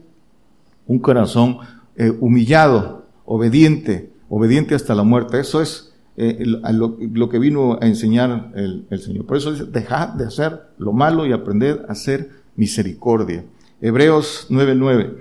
un 0.86 1.00
corazón 1.00 1.58
eh, 1.96 2.14
humillado, 2.20 3.08
obediente, 3.26 4.12
obediente 4.30 4.76
hasta 4.76 4.94
la 4.94 5.04
muerte. 5.04 5.40
Eso 5.40 5.62
es 5.62 5.89
eh, 6.22 6.44
lo, 6.44 7.30
que 7.30 7.40
vino 7.40 7.80
a 7.82 7.88
enseñar 7.88 8.52
el, 8.54 8.86
Señor. 9.00 9.26
Por 9.26 9.38
eso 9.38 9.54
dice, 9.54 9.64
dejad 9.64 10.10
de 10.10 10.26
hacer 10.26 10.64
lo 10.78 10.92
malo 10.92 11.26
y 11.26 11.32
aprended 11.32 11.80
a 11.88 11.94
hacer 11.94 12.30
misericordia. 12.58 13.46
Hebreos 13.80 14.48
9:9, 14.50 15.14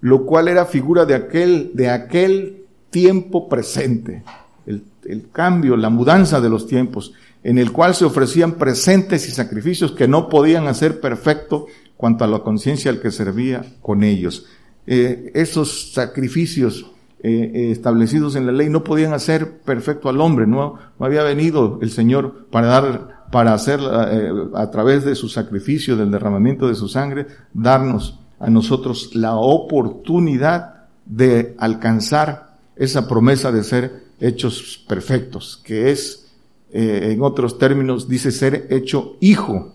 lo 0.00 0.26
cual 0.26 0.48
era 0.48 0.66
figura 0.66 1.04
de 1.04 1.14
aquel, 1.14 1.70
de 1.74 1.88
aquel 1.88 2.64
tiempo 2.90 3.48
presente, 3.48 4.24
el, 4.66 4.82
el 5.04 5.30
cambio, 5.30 5.76
la 5.76 5.88
mudanza 5.88 6.40
de 6.40 6.48
los 6.48 6.66
tiempos, 6.66 7.12
en 7.44 7.58
el 7.58 7.70
cual 7.70 7.94
se 7.94 8.04
ofrecían 8.04 8.54
presentes 8.54 9.28
y 9.28 9.30
sacrificios 9.30 9.92
que 9.92 10.08
no 10.08 10.28
podían 10.28 10.66
hacer 10.66 11.00
perfecto 11.00 11.66
cuanto 11.96 12.24
a 12.24 12.26
la 12.26 12.40
conciencia 12.40 12.90
al 12.90 13.00
que 13.00 13.12
servía 13.12 13.64
con 13.80 14.02
ellos. 14.02 14.46
Eh, 14.84 15.30
esos 15.34 15.92
sacrificios 15.92 16.91
eh, 17.24 17.52
eh, 17.54 17.70
establecidos 17.70 18.34
en 18.34 18.46
la 18.46 18.52
ley 18.52 18.68
no 18.68 18.82
podían 18.82 19.12
hacer 19.12 19.60
perfecto 19.60 20.08
al 20.08 20.20
hombre, 20.20 20.44
no, 20.44 20.76
había 20.98 21.22
venido 21.22 21.78
el 21.80 21.92
Señor 21.92 22.46
para 22.50 22.66
dar 22.66 23.22
para 23.30 23.54
hacer 23.54 23.78
eh, 23.80 24.30
a 24.54 24.70
través 24.72 25.04
de 25.04 25.14
su 25.14 25.28
sacrificio, 25.28 25.96
del 25.96 26.10
derramamiento 26.10 26.66
de 26.66 26.74
su 26.74 26.88
sangre, 26.88 27.28
darnos 27.54 28.18
a 28.40 28.50
nosotros 28.50 29.14
la 29.14 29.36
oportunidad 29.36 30.88
de 31.06 31.54
alcanzar 31.58 32.58
esa 32.74 33.06
promesa 33.06 33.52
de 33.52 33.62
ser 33.62 34.02
hechos 34.18 34.84
perfectos, 34.88 35.62
que 35.64 35.92
es, 35.92 36.32
en 36.72 37.22
otros 37.22 37.56
términos, 37.56 38.08
dice 38.08 38.32
ser 38.32 38.66
hecho 38.68 39.16
hijo, 39.20 39.72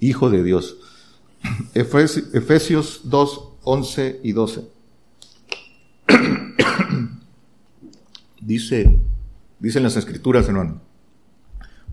hijo 0.00 0.30
de 0.30 0.42
Dios. 0.42 0.78
Efesios 1.74 3.02
2, 3.04 3.48
11 3.64 4.20
y 4.22 4.32
12. 4.32 4.73
Dice, 8.44 8.98
dicen 9.58 9.82
las 9.82 9.96
escrituras, 9.96 10.46
hermano 10.46 10.80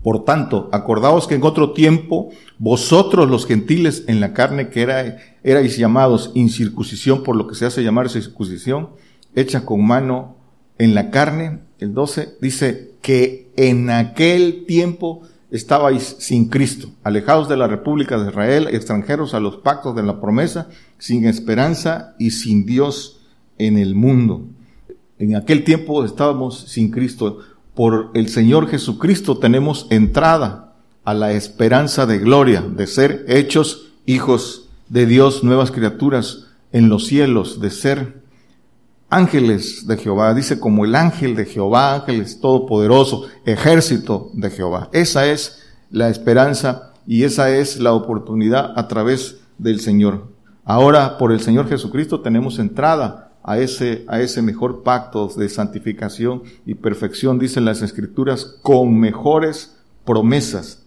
por 0.02 0.24
tanto, 0.24 0.68
acordaos 0.72 1.28
que 1.28 1.36
en 1.36 1.44
otro 1.44 1.72
tiempo 1.72 2.30
vosotros 2.58 3.30
los 3.30 3.46
gentiles 3.46 4.04
en 4.08 4.20
la 4.20 4.32
carne 4.32 4.68
que 4.68 4.82
era, 4.82 5.16
erais 5.44 5.76
llamados 5.76 6.32
incircuncisión 6.34 7.22
por 7.22 7.36
lo 7.36 7.46
que 7.46 7.54
se 7.54 7.66
hace 7.66 7.84
llamar 7.84 8.10
circuncisión, 8.10 8.90
hecha 9.34 9.64
con 9.64 9.86
mano 9.86 10.36
en 10.78 10.94
la 10.94 11.10
carne, 11.10 11.60
el 11.78 11.94
12 11.94 12.36
dice 12.40 12.94
que 13.00 13.52
en 13.56 13.90
aquel 13.90 14.64
tiempo 14.66 15.22
estabais 15.52 16.16
sin 16.18 16.48
Cristo, 16.48 16.88
alejados 17.04 17.48
de 17.48 17.56
la 17.56 17.68
República 17.68 18.18
de 18.18 18.30
Israel, 18.30 18.68
extranjeros 18.72 19.34
a 19.34 19.40
los 19.40 19.58
pactos 19.58 19.94
de 19.94 20.02
la 20.02 20.20
promesa, 20.20 20.68
sin 20.98 21.26
esperanza 21.26 22.16
y 22.18 22.30
sin 22.30 22.66
Dios 22.66 23.20
en 23.58 23.78
el 23.78 23.94
mundo. 23.94 24.46
En 25.18 25.36
aquel 25.36 25.64
tiempo 25.64 26.04
estábamos 26.04 26.58
sin 26.68 26.90
Cristo 26.90 27.38
por 27.74 28.10
el 28.14 28.28
Señor 28.28 28.68
Jesucristo 28.68 29.38
tenemos 29.38 29.86
entrada 29.90 30.74
a 31.04 31.14
la 31.14 31.32
esperanza 31.32 32.06
de 32.06 32.18
gloria, 32.18 32.60
de 32.60 32.86
ser 32.86 33.24
hechos 33.28 33.92
hijos 34.04 34.68
de 34.88 35.06
Dios, 35.06 35.42
nuevas 35.42 35.70
criaturas 35.70 36.48
en 36.70 36.88
los 36.88 37.06
cielos, 37.06 37.60
de 37.60 37.70
ser 37.70 38.22
ángeles 39.08 39.86
de 39.86 39.96
Jehová, 39.96 40.34
dice 40.34 40.60
como 40.60 40.84
el 40.84 40.94
ángel 40.94 41.34
de 41.34 41.46
Jehová, 41.46 41.94
ángeles 41.94 42.40
todopoderoso, 42.40 43.26
ejército 43.46 44.30
de 44.34 44.50
Jehová. 44.50 44.90
Esa 44.92 45.26
es 45.26 45.62
la 45.90 46.08
esperanza 46.08 46.92
y 47.06 47.24
esa 47.24 47.50
es 47.50 47.80
la 47.80 47.94
oportunidad 47.94 48.72
a 48.76 48.86
través 48.86 49.38
del 49.58 49.80
Señor. 49.80 50.28
Ahora, 50.64 51.18
por 51.18 51.32
el 51.32 51.40
Señor 51.40 51.68
Jesucristo 51.68 52.20
tenemos 52.20 52.58
entrada 52.58 53.31
a 53.42 53.58
ese, 53.58 54.04
a 54.08 54.20
ese 54.20 54.42
mejor 54.42 54.82
pacto 54.82 55.28
de 55.28 55.48
santificación 55.48 56.42
y 56.64 56.74
perfección, 56.74 57.38
dicen 57.38 57.64
las 57.64 57.82
escrituras, 57.82 58.44
con 58.62 58.98
mejores 58.98 59.76
promesas. 60.04 60.82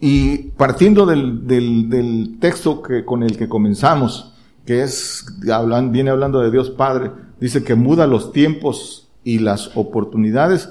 Y 0.00 0.38
partiendo 0.56 1.06
del, 1.06 1.46
del, 1.46 2.38
texto 2.40 2.82
que, 2.82 3.04
con 3.04 3.22
el 3.22 3.36
que 3.36 3.48
comenzamos, 3.48 4.34
que 4.66 4.82
es, 4.82 5.24
hablan, 5.52 5.92
viene 5.92 6.10
hablando 6.10 6.40
de 6.40 6.50
Dios 6.50 6.70
Padre, 6.70 7.12
dice 7.40 7.62
que 7.62 7.76
muda 7.76 8.08
los 8.08 8.32
tiempos 8.32 9.08
y 9.22 9.38
las 9.38 9.76
oportunidades. 9.76 10.70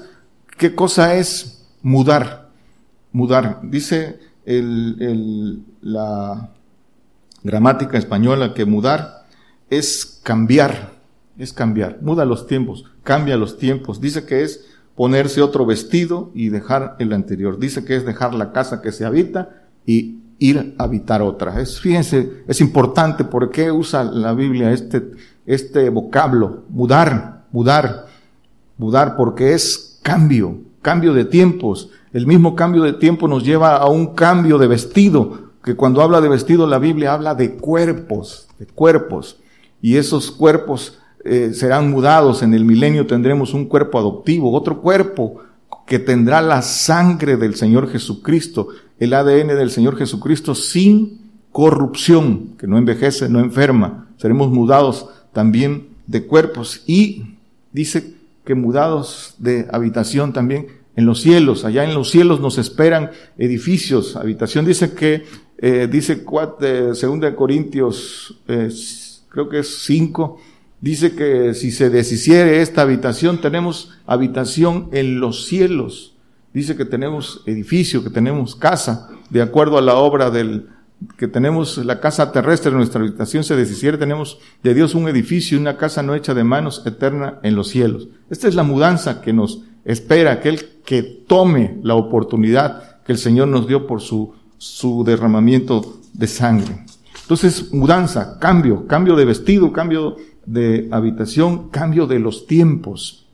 ¿Qué 0.58 0.74
cosa 0.74 1.14
es 1.14 1.66
mudar? 1.80 2.50
Mudar. 3.12 3.60
Dice 3.62 4.20
el, 4.44 5.62
la 5.80 6.50
gramática 7.42 7.96
española 7.96 8.54
que 8.54 8.66
mudar 8.66 9.26
es 9.70 10.11
cambiar, 10.22 10.92
es 11.38 11.52
cambiar, 11.52 11.98
muda 12.02 12.24
los 12.24 12.46
tiempos, 12.46 12.84
cambia 13.02 13.36
los 13.36 13.58
tiempos. 13.58 14.00
Dice 14.00 14.24
que 14.24 14.42
es 14.42 14.66
ponerse 14.94 15.42
otro 15.42 15.66
vestido 15.66 16.30
y 16.34 16.48
dejar 16.48 16.96
el 16.98 17.12
anterior. 17.12 17.58
Dice 17.58 17.84
que 17.84 17.96
es 17.96 18.04
dejar 18.04 18.34
la 18.34 18.52
casa 18.52 18.82
que 18.82 18.92
se 18.92 19.04
habita 19.04 19.62
y 19.86 20.20
ir 20.38 20.74
a 20.78 20.84
habitar 20.84 21.22
otra. 21.22 21.60
Es, 21.60 21.80
fíjense, 21.80 22.44
es 22.46 22.60
importante 22.60 23.24
porque 23.24 23.70
usa 23.70 24.04
la 24.04 24.34
Biblia 24.34 24.72
este, 24.72 25.02
este 25.46 25.88
vocablo, 25.88 26.64
mudar, 26.68 27.44
mudar, 27.52 28.06
mudar, 28.76 29.16
porque 29.16 29.54
es 29.54 29.98
cambio, 30.02 30.60
cambio 30.82 31.14
de 31.14 31.24
tiempos. 31.24 31.90
El 32.12 32.26
mismo 32.26 32.54
cambio 32.54 32.82
de 32.82 32.92
tiempo 32.92 33.28
nos 33.28 33.44
lleva 33.44 33.76
a 33.76 33.88
un 33.88 34.14
cambio 34.14 34.58
de 34.58 34.66
vestido, 34.66 35.52
que 35.64 35.76
cuando 35.76 36.02
habla 36.02 36.20
de 36.20 36.28
vestido 36.28 36.66
la 36.66 36.78
Biblia 36.78 37.14
habla 37.14 37.34
de 37.34 37.54
cuerpos, 37.54 38.48
de 38.58 38.66
cuerpos 38.66 39.38
y 39.82 39.96
esos 39.96 40.30
cuerpos 40.30 40.98
eh, 41.24 41.50
serán 41.52 41.90
mudados. 41.90 42.42
En 42.42 42.54
el 42.54 42.64
milenio 42.64 43.06
tendremos 43.06 43.52
un 43.52 43.66
cuerpo 43.66 43.98
adoptivo, 43.98 44.52
otro 44.52 44.80
cuerpo 44.80 45.42
que 45.86 45.98
tendrá 45.98 46.40
la 46.40 46.62
sangre 46.62 47.36
del 47.36 47.56
Señor 47.56 47.90
Jesucristo, 47.90 48.68
el 48.98 49.12
ADN 49.12 49.48
del 49.48 49.70
Señor 49.70 49.96
Jesucristo 49.98 50.54
sin 50.54 51.20
corrupción, 51.50 52.54
que 52.58 52.66
no 52.66 52.78
envejece, 52.78 53.28
no 53.28 53.40
enferma. 53.40 54.08
Seremos 54.16 54.50
mudados 54.50 55.08
también 55.32 55.88
de 56.06 56.24
cuerpos 56.24 56.82
y 56.86 57.36
dice 57.72 58.14
que 58.44 58.54
mudados 58.54 59.34
de 59.38 59.66
habitación 59.70 60.32
también 60.32 60.68
en 60.96 61.06
los 61.06 61.20
cielos. 61.20 61.64
Allá 61.64 61.84
en 61.84 61.94
los 61.94 62.10
cielos 62.10 62.40
nos 62.40 62.58
esperan 62.58 63.10
edificios, 63.38 64.16
habitación. 64.16 64.64
Dice 64.64 64.92
que, 64.92 65.24
eh, 65.58 65.88
dice 65.90 66.24
eh, 66.60 66.90
segunda 66.94 67.34
Corintios 67.34 68.40
eh, 68.48 68.70
creo 69.32 69.48
que 69.48 69.60
es 69.60 69.84
5, 69.84 70.38
dice 70.80 71.14
que 71.14 71.54
si 71.54 71.70
se 71.72 71.88
deshiciere 71.88 72.60
esta 72.60 72.82
habitación, 72.82 73.40
tenemos 73.40 73.90
habitación 74.06 74.90
en 74.92 75.20
los 75.20 75.46
cielos. 75.46 76.14
Dice 76.52 76.76
que 76.76 76.84
tenemos 76.84 77.42
edificio, 77.46 78.04
que 78.04 78.10
tenemos 78.10 78.54
casa, 78.54 79.08
de 79.30 79.40
acuerdo 79.40 79.78
a 79.78 79.82
la 79.82 79.94
obra 79.94 80.30
del, 80.30 80.68
que 81.16 81.28
tenemos 81.28 81.78
la 81.78 81.98
casa 81.98 82.30
terrestre, 82.30 82.72
nuestra 82.72 83.00
habitación 83.00 83.42
se 83.42 83.56
deshiciere, 83.56 83.96
tenemos 83.96 84.38
de 84.62 84.74
Dios 84.74 84.94
un 84.94 85.08
edificio, 85.08 85.58
una 85.58 85.78
casa 85.78 86.02
no 86.02 86.14
hecha 86.14 86.34
de 86.34 86.44
manos 86.44 86.82
eterna 86.84 87.38
en 87.42 87.56
los 87.56 87.68
cielos. 87.68 88.08
Esta 88.28 88.48
es 88.48 88.54
la 88.54 88.64
mudanza 88.64 89.22
que 89.22 89.32
nos 89.32 89.62
espera, 89.86 90.32
aquel 90.32 90.82
que 90.84 91.02
tome 91.02 91.78
la 91.82 91.94
oportunidad 91.94 93.00
que 93.02 93.12
el 93.12 93.18
Señor 93.18 93.48
nos 93.48 93.66
dio 93.66 93.86
por 93.86 94.02
su, 94.02 94.34
su 94.58 95.04
derramamiento 95.04 96.00
de 96.12 96.26
sangre. 96.26 96.84
Entonces, 97.32 97.72
mudanza, 97.72 98.38
cambio, 98.38 98.86
cambio 98.86 99.16
de 99.16 99.24
vestido, 99.24 99.72
cambio 99.72 100.16
de 100.44 100.86
habitación, 100.92 101.70
cambio 101.70 102.06
de 102.06 102.18
los 102.18 102.46
tiempos. 102.46 103.26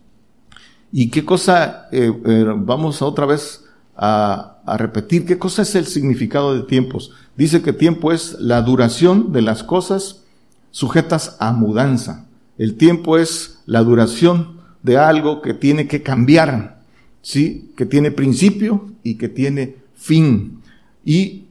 ¿Y 0.93 1.11
qué 1.11 1.25
cosa, 1.25 1.89
eh, 1.91 2.13
eh, 2.25 2.45
vamos 2.59 3.03
otra 3.03 3.27
vez 3.27 3.65
a, 3.97 4.59
a 4.65 4.77
repetir, 4.77 5.27
qué 5.27 5.37
cosa 5.37 5.63
es 5.63 5.75
el 5.75 5.87
significado 5.87 6.55
de 6.55 6.63
tiempos? 6.63 7.11
Dice 7.37 7.61
que 7.61 7.73
tiempo 7.73 8.13
es 8.13 8.37
la 8.39 8.63
duración 8.63 9.33
de 9.33 9.43
las 9.43 9.65
cosas 9.65 10.23
sujetas 10.71 11.37
a 11.41 11.51
mudanza. 11.51 12.29
El 12.57 12.77
tiempo 12.77 13.19
es 13.19 13.59
la 13.67 13.83
duración 13.83 14.61
de 14.85 14.97
algo 14.97 15.43
que 15.43 15.55
tiene 15.55 15.89
que 15.89 16.05
cambiar, 16.05 16.83
¿sí? 17.21 17.73
Que 17.77 17.85
tiene 17.85 18.13
principio 18.13 18.93
y 19.03 19.17
que 19.17 19.29
tiene 19.29 19.75
fin. 19.97 20.63
Y 21.05 21.48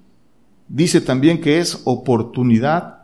dice 0.67 1.01
también 1.01 1.41
que 1.41 1.59
es 1.59 1.81
oportunidad, 1.85 3.03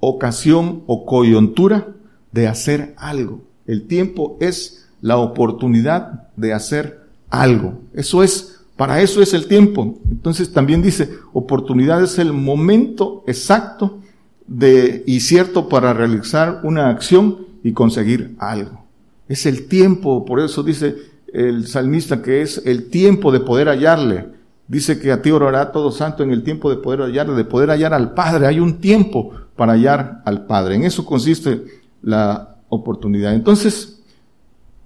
ocasión 0.00 0.82
o 0.86 1.06
coyuntura 1.06 1.88
de 2.32 2.48
hacer 2.48 2.94
algo. 2.96 3.42
El 3.66 3.86
tiempo 3.86 4.36
es 4.40 4.88
la 5.00 5.18
oportunidad 5.18 6.28
de 6.36 6.52
hacer 6.52 7.02
algo. 7.30 7.80
Eso 7.94 8.22
es 8.22 8.58
Para 8.76 9.02
eso 9.02 9.22
es 9.22 9.34
el 9.34 9.46
tiempo. 9.46 10.00
Entonces 10.10 10.50
también 10.52 10.82
dice, 10.82 11.10
oportunidad 11.32 12.02
es 12.02 12.18
el 12.18 12.32
momento 12.32 13.22
exacto 13.26 14.00
de, 14.46 15.04
y 15.06 15.20
cierto 15.20 15.68
para 15.68 15.92
realizar 15.92 16.60
una 16.64 16.88
acción 16.88 17.46
y 17.62 17.72
conseguir 17.72 18.34
algo. 18.38 18.84
Es 19.28 19.46
el 19.46 19.68
tiempo, 19.68 20.24
por 20.24 20.40
eso 20.40 20.62
dice 20.62 20.96
el 21.32 21.66
salmista 21.66 22.22
que 22.22 22.42
es 22.42 22.62
el 22.64 22.88
tiempo 22.90 23.30
de 23.30 23.40
poder 23.40 23.68
hallarle. 23.68 24.26
Dice 24.72 24.98
que 24.98 25.12
a 25.12 25.20
ti 25.20 25.30
orará 25.30 25.70
todo 25.70 25.92
santo 25.92 26.22
en 26.22 26.30
el 26.30 26.42
tiempo 26.44 26.70
de 26.70 26.78
poder 26.78 27.02
hallarle, 27.02 27.34
de 27.34 27.44
poder 27.44 27.68
hallar 27.68 27.92
al 27.92 28.14
Padre. 28.14 28.46
Hay 28.46 28.58
un 28.58 28.80
tiempo 28.80 29.30
para 29.54 29.72
hallar 29.74 30.22
al 30.24 30.46
Padre. 30.46 30.76
En 30.76 30.84
eso 30.84 31.04
consiste 31.04 31.62
la 32.00 32.56
oportunidad. 32.70 33.34
Entonces, 33.34 34.02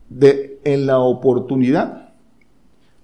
de, 0.08 0.58
en 0.64 0.86
la 0.86 0.98
oportunidad, 0.98 2.14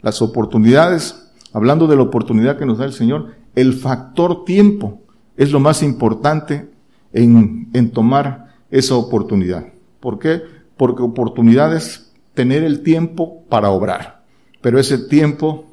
las 0.01 0.21
oportunidades, 0.23 1.31
hablando 1.53 1.87
de 1.87 1.95
la 1.95 2.03
oportunidad 2.03 2.59
que 2.59 2.67
nos 2.67 2.79
da 2.79 2.85
el 2.85 2.93
Señor, 2.93 3.29
el 3.55 3.75
factor 3.75 4.45
tiempo 4.45 5.03
es 5.37 5.53
lo 5.53 5.61
más 5.61 5.85
importante 5.85 6.69
en, 7.13 7.71
en 7.75 7.93
tomar 7.93 8.57
esa 8.73 8.97
oportunidad. 8.97 9.67
¿Por 10.01 10.19
qué? 10.19 10.43
Porque 10.77 11.05
oportunidad 11.05 11.77
es 11.77 12.13
tener 12.35 12.65
el 12.65 12.83
tiempo 12.83 13.45
para 13.49 13.71
obrar. 13.71 14.25
Pero 14.61 14.81
ese 14.81 14.99
tiempo 14.99 15.72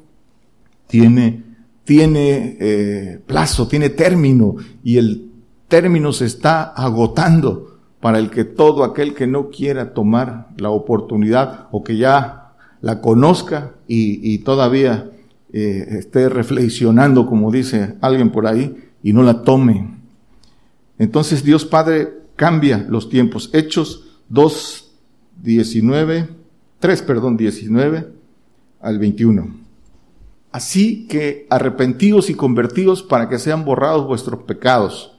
tiene, 0.90 1.42
tiene 1.84 2.56
eh, 2.60 3.20
plazo, 3.26 3.68
tiene 3.68 3.90
término 3.90 4.56
y 4.82 4.98
el 4.98 5.30
término 5.68 6.12
se 6.12 6.26
está 6.26 6.64
agotando 6.64 7.78
para 8.00 8.18
el 8.18 8.30
que 8.30 8.44
todo 8.44 8.82
aquel 8.82 9.14
que 9.14 9.26
no 9.26 9.50
quiera 9.50 9.94
tomar 9.94 10.48
la 10.58 10.70
oportunidad 10.70 11.68
o 11.70 11.84
que 11.84 11.96
ya 11.96 12.52
la 12.80 13.00
conozca 13.00 13.74
y, 13.86 14.38
todavía 14.38 15.10
eh, 15.52 15.86
esté 15.98 16.28
reflexionando, 16.28 17.26
como 17.26 17.50
dice 17.50 17.96
alguien 18.00 18.30
por 18.30 18.46
ahí, 18.46 18.74
y 19.02 19.12
no 19.12 19.22
la 19.22 19.42
tome. 19.42 19.98
Entonces 20.98 21.44
Dios 21.44 21.64
Padre 21.64 22.08
cambia 22.36 22.86
los 22.88 23.08
tiempos. 23.10 23.50
Hechos 23.52 24.18
2, 24.30 24.92
19, 25.42 26.28
3, 26.78 27.02
perdón, 27.02 27.36
19 27.36 28.08
al 28.80 28.98
21. 28.98 29.59
Así 30.52 31.06
que 31.06 31.46
arrepentidos 31.48 32.28
y 32.28 32.34
convertidos 32.34 33.02
para 33.02 33.28
que 33.28 33.38
sean 33.38 33.64
borrados 33.64 34.06
vuestros 34.06 34.42
pecados, 34.42 35.16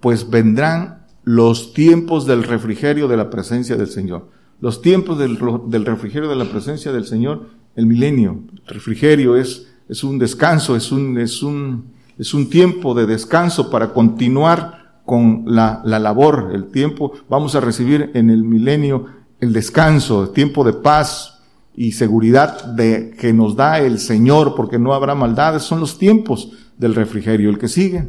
pues 0.00 0.28
vendrán 0.28 1.06
los 1.22 1.72
tiempos 1.72 2.26
del 2.26 2.42
refrigerio 2.42 3.08
de 3.08 3.16
la 3.16 3.30
presencia 3.30 3.76
del 3.76 3.86
Señor. 3.86 4.28
Los 4.60 4.82
tiempos 4.82 5.18
del, 5.18 5.36
refrigerio 5.84 6.28
de 6.28 6.36
la 6.36 6.46
presencia 6.46 6.92
del 6.92 7.06
Señor, 7.06 7.50
el 7.76 7.86
milenio. 7.86 8.42
El 8.52 8.74
refrigerio 8.74 9.36
es, 9.36 9.68
es 9.88 10.02
un 10.04 10.18
descanso, 10.18 10.76
es 10.76 10.90
un, 10.90 11.18
es 11.18 11.42
un, 11.42 11.92
es 12.18 12.34
un 12.34 12.50
tiempo 12.50 12.94
de 12.94 13.06
descanso 13.06 13.70
para 13.70 13.92
continuar 13.92 15.00
con 15.04 15.44
la, 15.46 15.82
la 15.84 15.98
labor, 15.98 16.50
el 16.52 16.66
tiempo. 16.66 17.12
Vamos 17.28 17.54
a 17.54 17.60
recibir 17.60 18.10
en 18.14 18.30
el 18.30 18.42
milenio 18.42 19.06
el 19.40 19.52
descanso, 19.52 20.24
el 20.24 20.30
tiempo 20.30 20.64
de 20.64 20.72
paz 20.72 21.33
y 21.76 21.92
seguridad 21.92 22.64
de 22.64 23.14
que 23.18 23.32
nos 23.32 23.56
da 23.56 23.80
el 23.80 23.98
Señor, 23.98 24.54
porque 24.54 24.78
no 24.78 24.94
habrá 24.94 25.14
maldades, 25.14 25.62
son 25.62 25.80
los 25.80 25.98
tiempos 25.98 26.52
del 26.78 26.94
refrigerio. 26.94 27.50
El 27.50 27.58
que 27.58 27.68
sigue. 27.68 28.08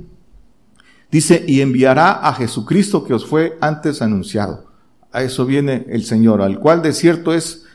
Dice, 1.11 1.43
y 1.47 1.61
enviará 1.61 2.11
a 2.11 2.33
Jesucristo 2.33 3.03
que 3.03 3.13
os 3.13 3.25
fue 3.25 3.57
antes 3.61 4.01
anunciado. 4.01 4.65
A 5.11 5.23
eso 5.23 5.45
viene 5.45 5.85
el 5.89 6.03
Señor, 6.03 6.41
al 6.41 6.59
cual 6.59 6.81
de 6.81 6.93
cierto 6.93 7.33
es 7.33 7.65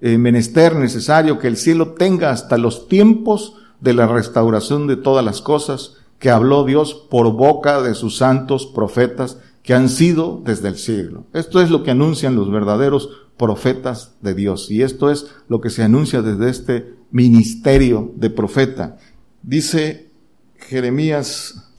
eh, 0.00 0.16
menester 0.18 0.76
necesario 0.76 1.38
que 1.38 1.48
el 1.48 1.56
cielo 1.56 1.92
tenga 1.92 2.30
hasta 2.30 2.56
los 2.56 2.88
tiempos 2.88 3.56
de 3.80 3.94
la 3.94 4.06
restauración 4.06 4.86
de 4.86 4.96
todas 4.96 5.24
las 5.24 5.40
cosas 5.40 5.96
que 6.18 6.30
habló 6.30 6.64
Dios 6.64 6.94
por 7.10 7.32
boca 7.32 7.82
de 7.82 7.94
sus 7.94 8.16
santos 8.16 8.66
profetas 8.66 9.38
que 9.62 9.74
han 9.74 9.88
sido 9.88 10.40
desde 10.44 10.68
el 10.68 10.76
siglo. 10.76 11.24
Esto 11.32 11.60
es 11.60 11.70
lo 11.70 11.82
que 11.82 11.90
anuncian 11.90 12.36
los 12.36 12.50
verdaderos 12.50 13.10
profetas 13.36 14.14
de 14.20 14.34
Dios 14.34 14.70
y 14.70 14.82
esto 14.82 15.10
es 15.10 15.26
lo 15.48 15.60
que 15.60 15.70
se 15.70 15.82
anuncia 15.82 16.22
desde 16.22 16.50
este 16.50 16.94
ministerio 17.10 18.12
de 18.16 18.30
profeta. 18.30 18.96
Dice 19.42 20.08
Jeremías 20.56 21.70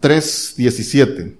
3:17, 0.00 1.36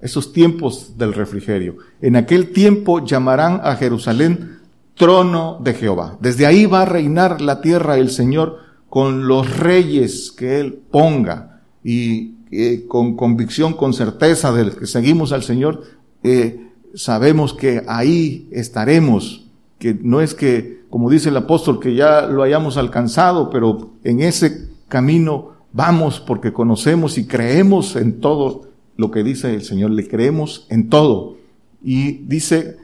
esos 0.00 0.32
tiempos 0.32 0.98
del 0.98 1.14
refrigerio. 1.14 1.76
En 2.00 2.16
aquel 2.16 2.52
tiempo 2.52 3.04
llamarán 3.04 3.60
a 3.64 3.76
Jerusalén 3.76 4.58
trono 4.96 5.58
de 5.62 5.74
Jehová. 5.74 6.18
Desde 6.20 6.46
ahí 6.46 6.66
va 6.66 6.82
a 6.82 6.86
reinar 6.86 7.40
la 7.40 7.60
tierra 7.60 7.98
el 7.98 8.10
Señor 8.10 8.58
con 8.88 9.26
los 9.26 9.56
reyes 9.58 10.30
que 10.30 10.60
Él 10.60 10.78
ponga 10.90 11.62
y 11.82 12.34
eh, 12.50 12.84
con 12.86 13.16
convicción, 13.16 13.72
con 13.74 13.92
certeza 13.92 14.52
de 14.52 14.70
que 14.70 14.86
seguimos 14.86 15.32
al 15.32 15.42
Señor, 15.42 15.82
eh, 16.22 16.63
sabemos 16.94 17.54
que 17.54 17.82
ahí 17.86 18.48
estaremos, 18.52 19.46
que 19.78 19.94
no 19.94 20.20
es 20.20 20.34
que, 20.34 20.82
como 20.90 21.10
dice 21.10 21.28
el 21.28 21.36
apóstol, 21.36 21.80
que 21.80 21.94
ya 21.94 22.22
lo 22.26 22.42
hayamos 22.42 22.76
alcanzado, 22.76 23.50
pero 23.50 23.90
en 24.04 24.20
ese 24.20 24.68
camino 24.88 25.52
vamos 25.72 26.20
porque 26.20 26.52
conocemos 26.52 27.18
y 27.18 27.26
creemos 27.26 27.96
en 27.96 28.20
todo 28.20 28.68
lo 28.96 29.10
que 29.10 29.24
dice 29.24 29.54
el 29.54 29.62
Señor, 29.62 29.90
le 29.90 30.06
creemos 30.06 30.66
en 30.70 30.88
todo. 30.88 31.36
Y 31.82 32.12
dice 32.26 32.76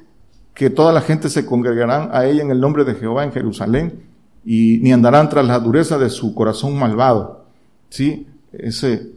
que 0.55 0.71
toda 0.71 0.93
la 0.93 1.01
gente 1.01 1.29
se 1.29 1.47
congregarán 1.47 2.11
a 2.13 2.27
ella 2.27 2.43
en 2.43 2.51
el 2.51 2.61
nombre 2.61 2.85
de 2.85 2.95
Jehová 2.95 3.25
en 3.25 3.33
Jerusalén 3.33 4.01
y 4.45 4.79
ni 4.79 4.93
andarán 4.93 5.29
tras 5.29 5.47
la 5.47 5.59
dureza 5.59 5.99
de 5.99 6.11
su 6.11 6.35
corazón 6.35 6.79
malvado. 6.79 7.45
Sí, 7.89 8.27
ese 8.53 9.11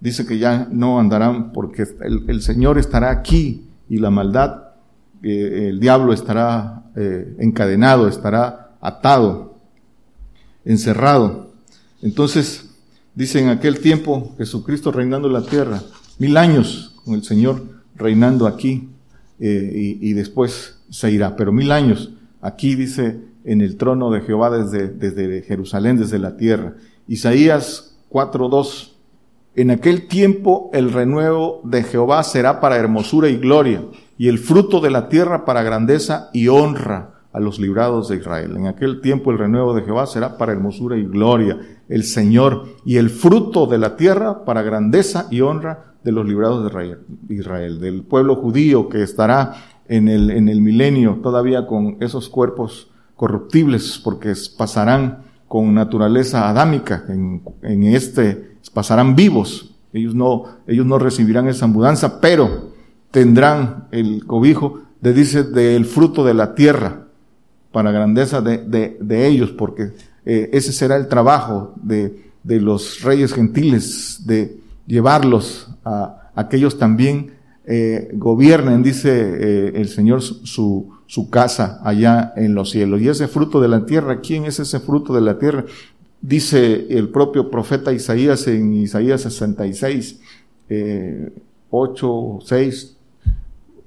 dice 0.00 0.26
que 0.26 0.38
ya 0.38 0.66
no 0.70 0.98
andarán 0.98 1.52
porque 1.52 1.84
el, 2.00 2.42
Señor 2.42 2.78
estará 2.78 3.10
aquí 3.10 3.68
y 3.92 3.98
la 3.98 4.08
maldad, 4.08 4.70
eh, 5.22 5.68
el 5.68 5.78
diablo 5.78 6.14
estará 6.14 6.84
eh, 6.96 7.36
encadenado, 7.38 8.08
estará 8.08 8.70
atado, 8.80 9.58
encerrado. 10.64 11.52
Entonces, 12.00 12.70
dice 13.14 13.40
en 13.40 13.50
aquel 13.50 13.80
tiempo 13.80 14.34
Jesucristo 14.38 14.92
reinando 14.92 15.28
en 15.28 15.34
la 15.34 15.42
tierra, 15.42 15.82
mil 16.18 16.38
años 16.38 16.94
con 17.04 17.12
el 17.12 17.22
Señor 17.22 17.64
reinando 17.94 18.46
aquí 18.46 18.88
eh, 19.38 19.98
y, 20.00 20.08
y, 20.08 20.14
después 20.14 20.78
se 20.88 21.10
irá, 21.10 21.36
pero 21.36 21.52
mil 21.52 21.70
años 21.70 22.12
aquí 22.40 22.74
dice 22.74 23.20
en 23.44 23.60
el 23.60 23.76
trono 23.76 24.10
de 24.10 24.22
Jehová 24.22 24.48
desde, 24.48 24.88
desde 24.88 25.42
Jerusalén, 25.42 25.98
desde 25.98 26.18
la 26.18 26.38
tierra. 26.38 26.76
Isaías 27.08 27.94
4.2 28.08 28.91
en 29.54 29.70
aquel 29.70 30.08
tiempo 30.08 30.70
el 30.72 30.92
renuevo 30.92 31.60
de 31.64 31.82
Jehová 31.82 32.22
será 32.22 32.60
para 32.60 32.76
hermosura 32.76 33.28
y 33.28 33.36
gloria, 33.36 33.84
y 34.16 34.28
el 34.28 34.38
fruto 34.38 34.80
de 34.80 34.90
la 34.90 35.08
tierra 35.08 35.44
para 35.44 35.62
grandeza 35.62 36.30
y 36.32 36.48
honra 36.48 37.20
a 37.32 37.40
los 37.40 37.58
librados 37.58 38.08
de 38.08 38.16
Israel. 38.16 38.56
En 38.56 38.66
aquel 38.66 39.00
tiempo 39.00 39.30
el 39.30 39.38
renuevo 39.38 39.74
de 39.74 39.82
Jehová 39.82 40.06
será 40.06 40.38
para 40.38 40.52
hermosura 40.52 40.96
y 40.96 41.04
gloria, 41.04 41.58
el 41.88 42.04
Señor, 42.04 42.64
y 42.84 42.96
el 42.96 43.10
fruto 43.10 43.66
de 43.66 43.78
la 43.78 43.96
tierra 43.96 44.44
para 44.44 44.62
grandeza 44.62 45.26
y 45.30 45.40
honra 45.40 45.96
de 46.04 46.12
los 46.12 46.26
librados 46.26 46.70
de 46.72 46.98
Israel, 47.34 47.80
del 47.80 48.02
pueblo 48.02 48.36
judío 48.36 48.88
que 48.88 49.02
estará 49.02 49.54
en 49.86 50.08
el, 50.08 50.30
en 50.30 50.48
el 50.48 50.60
milenio 50.60 51.20
todavía 51.22 51.66
con 51.66 51.98
esos 52.00 52.28
cuerpos 52.28 52.90
corruptibles, 53.16 54.00
porque 54.02 54.32
pasarán 54.56 55.24
con 55.46 55.74
naturaleza 55.74 56.48
adámica 56.48 57.04
en, 57.08 57.42
en 57.62 57.82
este 57.84 58.51
pasarán 58.70 59.14
vivos. 59.16 59.74
Ellos 59.92 60.14
no, 60.14 60.44
ellos 60.66 60.86
no 60.86 60.98
recibirán 60.98 61.48
esa 61.48 61.66
mudanza, 61.66 62.20
pero 62.20 62.72
tendrán 63.10 63.88
el 63.90 64.24
cobijo 64.26 64.80
de, 65.00 65.12
dice, 65.12 65.42
del 65.42 65.84
fruto 65.84 66.24
de 66.24 66.34
la 66.34 66.54
tierra 66.54 67.06
para 67.72 67.90
grandeza 67.90 68.40
de, 68.40 68.58
de, 68.58 68.96
de 69.00 69.26
ellos, 69.26 69.50
porque 69.50 69.90
eh, 70.24 70.50
ese 70.52 70.72
será 70.72 70.96
el 70.96 71.08
trabajo 71.08 71.74
de, 71.76 72.30
de 72.42 72.60
los 72.60 73.02
reyes 73.02 73.32
gentiles, 73.32 74.22
de 74.24 74.58
llevarlos 74.86 75.68
a, 75.84 76.30
a 76.34 76.48
que 76.48 76.56
ellos 76.56 76.78
también 76.78 77.32
eh, 77.64 78.10
gobiernen, 78.14 78.82
dice 78.82 79.10
eh, 79.10 79.72
el 79.76 79.88
Señor, 79.88 80.22
su, 80.22 80.90
su 81.06 81.30
casa 81.30 81.80
allá 81.84 82.32
en 82.36 82.54
los 82.54 82.70
cielos. 82.70 83.00
Y 83.00 83.08
ese 83.08 83.28
fruto 83.28 83.60
de 83.60 83.68
la 83.68 83.84
tierra, 83.86 84.20
¿quién 84.20 84.44
es 84.44 84.58
ese 84.58 84.80
fruto 84.80 85.14
de 85.14 85.20
la 85.20 85.38
tierra? 85.38 85.64
Dice 86.22 86.86
el 86.88 87.08
propio 87.08 87.50
profeta 87.50 87.92
Isaías 87.92 88.46
en 88.46 88.72
Isaías 88.74 89.22
66, 89.22 90.20
eh, 90.68 91.32
8, 91.68 92.38
6, 92.44 92.96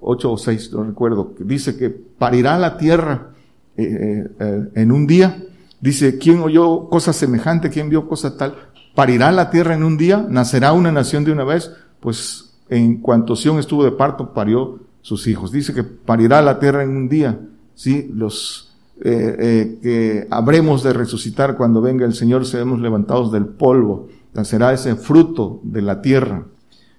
8 0.01 0.31
o 0.31 0.37
6, 0.37 0.71
no 0.73 0.83
recuerdo, 0.83 1.33
dice 1.39 1.77
que 1.77 1.89
parirá 1.89 2.59
la 2.59 2.77
tierra 2.77 3.29
eh, 3.77 3.83
eh, 3.83 4.27
eh, 4.39 4.69
en 4.75 4.91
un 4.91 5.07
día. 5.07 5.43
Dice, 5.81 6.17
¿quién 6.17 6.39
oyó 6.41 6.89
cosa 6.89 7.11
semejante? 7.11 7.69
¿Quién 7.69 7.89
vio 7.89 8.07
cosa 8.07 8.37
tal? 8.37 8.55
Parirá 8.95 9.31
la 9.31 9.49
tierra 9.49 9.75
en 9.75 9.83
un 9.83 9.97
día, 9.97 10.25
nacerá 10.29 10.73
una 10.73 10.91
nación 10.91 11.25
de 11.25 11.31
una 11.31 11.43
vez, 11.43 11.71
pues 11.99 12.53
en 12.69 12.97
cuanto 13.01 13.35
Sión 13.35 13.59
estuvo 13.59 13.83
de 13.83 13.91
parto, 13.91 14.33
parió 14.33 14.79
sus 15.01 15.27
hijos. 15.27 15.51
Dice 15.51 15.73
que 15.73 15.83
parirá 15.83 16.41
la 16.41 16.59
tierra 16.59 16.83
en 16.83 16.89
un 16.89 17.09
día, 17.09 17.39
¿sí? 17.75 18.09
Los, 18.13 18.64
eh, 19.03 19.35
eh, 19.39 19.79
que 19.81 20.27
habremos 20.29 20.81
de 20.83 20.93
resucitar 20.93 21.57
cuando 21.57 21.81
venga 21.81 22.05
el 22.05 22.13
Señor, 22.13 22.45
seremos 22.45 22.79
levantados 22.79 23.31
del 23.31 23.45
polvo. 23.45 24.07
Será 24.43 24.73
ese 24.73 24.95
fruto 24.95 25.59
de 25.63 25.81
la 25.81 26.01
tierra 26.01 26.45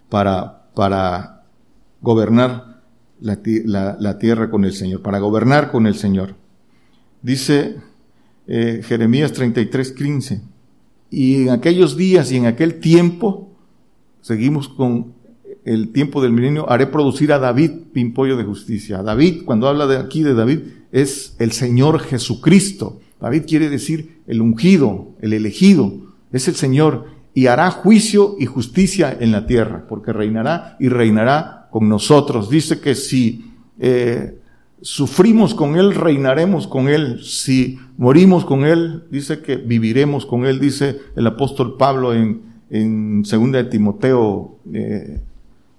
para, 0.09 0.68
para 0.74 1.44
gobernar 2.00 2.82
la, 3.20 3.96
la, 3.98 4.18
tierra 4.18 4.50
con 4.50 4.64
el 4.64 4.72
Señor, 4.72 5.02
para 5.02 5.18
gobernar 5.18 5.70
con 5.70 5.87
el 5.87 5.94
Señor. 5.94 6.35
Dice 7.22 7.76
eh, 8.46 8.82
Jeremías 8.85 9.32
33, 9.32 9.92
15. 9.92 10.42
Y 11.11 11.42
en 11.42 11.50
aquellos 11.50 11.96
días 11.96 12.30
y 12.32 12.37
en 12.37 12.46
aquel 12.46 12.80
tiempo, 12.80 13.50
seguimos 14.20 14.68
con 14.68 15.14
el 15.64 15.92
tiempo 15.92 16.22
del 16.22 16.32
milenio, 16.32 16.70
haré 16.70 16.87
producir 16.87 17.32
a 17.32 17.38
David 17.38 17.70
pimpollo 17.92 18.37
de 18.37 18.44
justicia. 18.44 19.02
David, 19.02 19.42
cuando 19.44 19.68
habla 19.68 19.87
de 19.87 19.96
aquí 19.96 20.22
de 20.22 20.35
David, 20.35 20.61
es 20.96 21.37
el 21.38 21.52
Señor 21.52 22.00
Jesucristo. 22.00 23.00
David 23.20 23.42
quiere 23.46 23.68
decir 23.68 24.22
el 24.26 24.40
ungido, 24.40 25.11
el 25.20 25.35
elegido, 25.35 25.92
es 26.32 26.48
el 26.48 26.54
Señor 26.54 27.09
y 27.35 27.48
hará 27.48 27.70
juicio 27.70 28.37
y 28.38 28.46
justicia 28.46 29.14
en 29.20 29.30
la 29.30 29.46
tierra, 29.46 29.85
porque 29.90 30.14
reinará 30.14 30.74
y 30.80 30.88
reinará 30.88 31.68
con 31.70 31.90
nosotros. 31.90 32.48
Dice 32.48 32.80
que 32.80 32.94
si 32.94 33.52
eh, 33.78 34.38
sufrimos 34.80 35.54
con 35.54 35.76
Él, 35.76 35.94
reinaremos 35.94 36.66
con 36.66 36.88
Él. 36.88 37.22
Si 37.22 37.78
morimos 37.98 38.46
con 38.46 38.64
Él, 38.64 39.04
dice 39.11 39.42
que 39.42 39.56
viviremos 39.56 40.24
con 40.24 40.46
Él, 40.46 40.59
dice 40.59 40.98
el 41.14 41.26
apóstol 41.26 41.76
Pablo 41.76 42.14
en, 42.14 42.40
en 42.70 43.22
2 43.22 43.52
de 43.52 43.64
Timoteo 43.64 44.56
eh, 44.72 45.20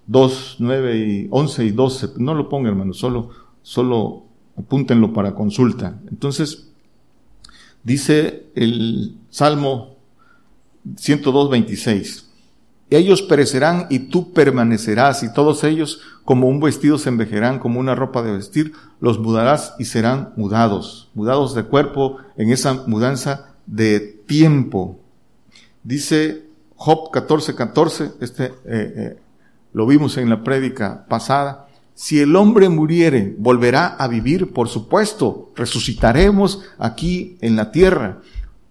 2, 0.06 0.58
9 0.60 0.97
y 0.97 1.27
11 1.32 1.65
y 1.65 1.71
12. 1.71 2.08
No 2.17 2.36
lo 2.36 2.49
ponga, 2.49 2.69
hermano, 2.69 2.93
solo, 2.93 3.32
solo 3.63 4.27
apúntenlo 4.58 5.13
para 5.13 5.36
consulta. 5.36 6.00
Entonces, 6.10 6.70
dice 7.84 8.48
el 8.56 9.17
Salmo 9.30 9.98
102, 10.96 11.50
26. 11.50 12.24
Ellos 12.89 13.22
perecerán 13.22 13.88
y 13.89 14.00
tú 14.00 14.32
permanecerás, 14.32 15.22
y 15.24 15.34
todos 15.34 15.65
ellos 15.65 16.02
como 16.24 16.48
un 16.48 16.62
vestido 16.62 16.98
se 16.98 17.10
envejerán, 17.10 17.60
como 17.60 17.80
una 17.80 17.96
ropa 17.96 18.22
de 18.22 18.32
vestir, 18.32 18.74
los 19.02 19.20
mudarás 19.20 19.76
y 19.78 19.86
serán 19.86 20.34
mudados, 20.38 21.10
mudados 21.13 21.54
de 21.54 21.63
cuerpo 21.63 22.17
en 22.38 22.50
esa 22.52 22.86
mudanza 22.88 23.56
de 23.65 24.00
tiempo. 24.00 25.00
Dice 25.84 26.46
Job 26.76 27.12
14, 27.12 27.56
14, 27.56 28.12
este, 28.22 28.46
eh, 28.46 28.52
eh, 28.65 29.17
lo 29.74 29.86
vimos 29.86 30.17
en 30.17 30.30
la 30.30 30.43
prédica 30.43 31.06
pasada, 31.10 31.66
si 31.99 32.19
el 32.19 32.36
hombre 32.36 32.69
muriere, 32.69 33.33
volverá 33.39 33.88
a 33.88 34.07
vivir, 34.07 34.53
por 34.53 34.69
supuesto, 34.69 35.51
resucitaremos 35.55 36.62
aquí 36.77 37.39
en 37.41 37.55
la 37.55 37.71
tierra. 37.71 38.21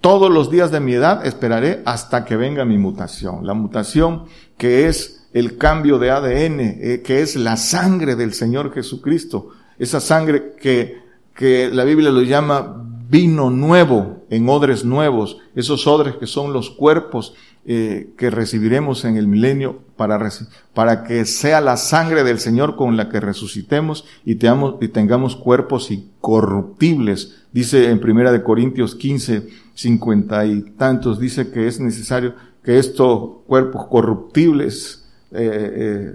Todos 0.01 0.31
los 0.31 0.49
días 0.49 0.71
de 0.71 0.79
mi 0.79 0.93
edad 0.93 1.27
esperaré 1.27 1.83
hasta 1.87 2.25
que 2.25 2.37
venga 2.37 2.65
mi 2.65 2.79
mutación. 2.79 3.45
La 3.45 3.53
mutación 3.53 4.27
que 4.57 4.87
es 4.87 5.27
el 5.33 5.59
cambio 5.59 5.99
de 5.99 6.13
ADN, 6.13 6.61
eh, 6.61 7.03
que 7.05 7.21
es 7.21 7.35
la 7.35 7.57
sangre 7.57 8.15
del 8.15 8.33
Señor 8.33 8.73
Jesucristo. 8.73 9.49
Esa 9.77 9.99
sangre 9.99 10.55
que, 10.61 11.01
que 11.35 11.69
la 11.69 11.83
Biblia 11.83 12.13
lo 12.13 12.23
llama 12.23 12.81
vino 13.09 13.51
nuevo 13.51 14.25
en 14.31 14.49
odres 14.49 14.85
nuevos. 14.85 15.39
Esos 15.57 15.89
odres 15.89 16.15
que 16.15 16.29
son 16.29 16.53
los 16.53 16.71
cuerpos 16.71 17.35
eh, 17.69 18.11
que 18.17 18.31
recibiremos 18.31 19.05
en 19.05 19.17
el 19.17 19.27
milenio 19.27 19.81
para, 19.97 20.31
para 20.73 21.03
que 21.03 21.25
sea 21.25 21.61
la 21.61 21.77
sangre 21.77 22.23
del 22.23 22.39
Señor 22.39 22.77
con 22.77 22.97
la 22.97 23.09
que 23.09 23.19
resucitemos 23.19 24.05
y, 24.25 24.35
y 24.35 24.89
tengamos 24.89 25.35
cuerpos 25.35 25.91
incorruptibles. 25.91 27.43
Dice 27.51 27.91
en 27.91 27.99
Primera 27.99 28.31
de 28.31 28.45
Corintios 28.45 28.95
15, 28.95 29.49
50 29.75 30.47
y 30.47 30.63
tantos, 30.79 31.19
dice 31.19 31.51
que 31.51 31.67
es 31.67 31.81
necesario 31.81 32.37
que 32.63 32.79
estos 32.79 33.43
cuerpos 33.49 33.87
corruptibles 33.87 35.05
eh, 35.33 36.15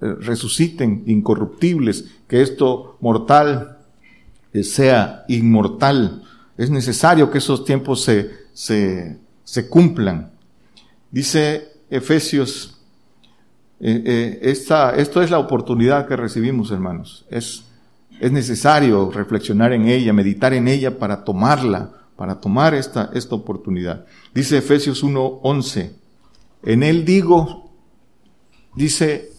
eh, 0.00 0.14
resuciten 0.20 1.02
incorruptibles, 1.06 2.04
que 2.28 2.42
esto 2.42 2.96
mortal 3.00 3.78
sea 4.62 5.24
inmortal. 5.26 6.22
Es 6.56 6.70
necesario 6.70 7.28
que 7.28 7.38
esos 7.38 7.64
tiempos 7.64 8.04
se, 8.04 8.30
se, 8.52 9.18
se 9.42 9.68
cumplan. 9.68 10.31
Dice 11.12 11.68
Efesios, 11.90 12.78
eh, 13.78 14.02
eh, 14.06 14.38
esta, 14.42 14.96
esto 14.96 15.20
es 15.20 15.30
la 15.30 15.38
oportunidad 15.38 16.08
que 16.08 16.16
recibimos, 16.16 16.70
hermanos. 16.70 17.26
Es, 17.28 17.64
es 18.18 18.32
necesario 18.32 19.10
reflexionar 19.10 19.74
en 19.74 19.88
ella, 19.88 20.14
meditar 20.14 20.54
en 20.54 20.68
ella 20.68 20.98
para 20.98 21.22
tomarla, 21.22 21.90
para 22.16 22.40
tomar 22.40 22.74
esta, 22.74 23.10
esta 23.12 23.34
oportunidad. 23.34 24.06
Dice 24.34 24.56
Efesios 24.56 25.04
1.11, 25.04 25.90
en 26.62 26.82
él 26.82 27.04
digo, 27.04 27.70
dice, 28.74 29.32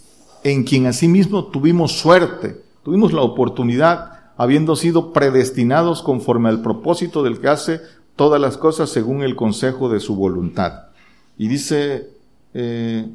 en 0.44 0.66
quien 0.66 0.86
asimismo 0.86 1.46
tuvimos 1.46 1.94
suerte, 1.94 2.62
tuvimos 2.84 3.14
la 3.14 3.24
oportunidad, 3.24 4.12
habiendo 4.38 4.76
sido 4.76 5.12
predestinados 5.12 6.04
conforme 6.04 6.50
al 6.50 6.62
propósito 6.62 7.24
del 7.24 7.40
que 7.40 7.48
hace 7.48 7.82
todas 8.16 8.40
las 8.40 8.58
cosas 8.58 8.92
según 8.92 9.24
el 9.24 9.36
consejo 9.36 9.90
de 9.90 10.00
su 10.00 10.16
voluntad 10.16 10.93
y 11.38 11.48
dice 11.48 12.10
eh, 12.54 13.08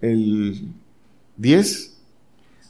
el 0.00 0.68
10, 1.36 1.96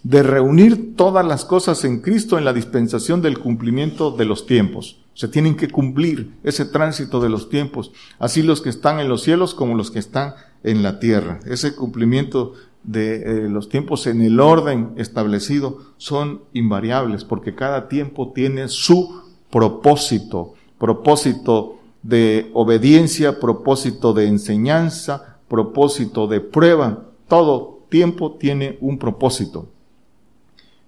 de 0.02 0.22
reunir 0.22 0.94
todas 0.94 1.26
las 1.26 1.44
cosas 1.44 1.84
en 1.84 2.00
Cristo 2.00 2.38
en 2.38 2.44
la 2.44 2.52
dispensación 2.52 3.22
del 3.22 3.38
cumplimiento 3.38 4.12
de 4.12 4.24
los 4.24 4.46
tiempos. 4.46 5.02
Se 5.14 5.26
tienen 5.26 5.56
que 5.56 5.68
cumplir 5.68 6.32
ese 6.44 6.64
tránsito 6.64 7.20
de 7.20 7.28
los 7.28 7.48
tiempos, 7.48 7.90
así 8.18 8.42
los 8.42 8.60
que 8.60 8.68
están 8.68 9.00
en 9.00 9.08
los 9.08 9.22
cielos 9.22 9.54
como 9.54 9.74
los 9.74 9.90
que 9.90 9.98
están 9.98 10.34
en 10.62 10.82
la 10.82 11.00
tierra. 11.00 11.40
Ese 11.46 11.74
cumplimiento 11.74 12.52
de 12.84 13.16
eh, 13.16 13.48
los 13.48 13.68
tiempos 13.68 14.06
en 14.06 14.22
el 14.22 14.38
orden 14.38 14.92
establecido 14.96 15.80
son 15.96 16.42
invariables 16.52 17.24
porque 17.24 17.56
cada 17.56 17.88
tiempo 17.88 18.32
tiene 18.32 18.68
su 18.68 19.22
propósito, 19.50 20.54
propósito 20.78 21.75
de 22.06 22.50
obediencia, 22.54 23.40
propósito 23.40 24.12
de 24.12 24.28
enseñanza, 24.28 25.38
propósito 25.48 26.28
de 26.28 26.40
prueba. 26.40 27.02
Todo 27.26 27.80
tiempo 27.88 28.36
tiene 28.38 28.78
un 28.80 28.98
propósito. 28.98 29.66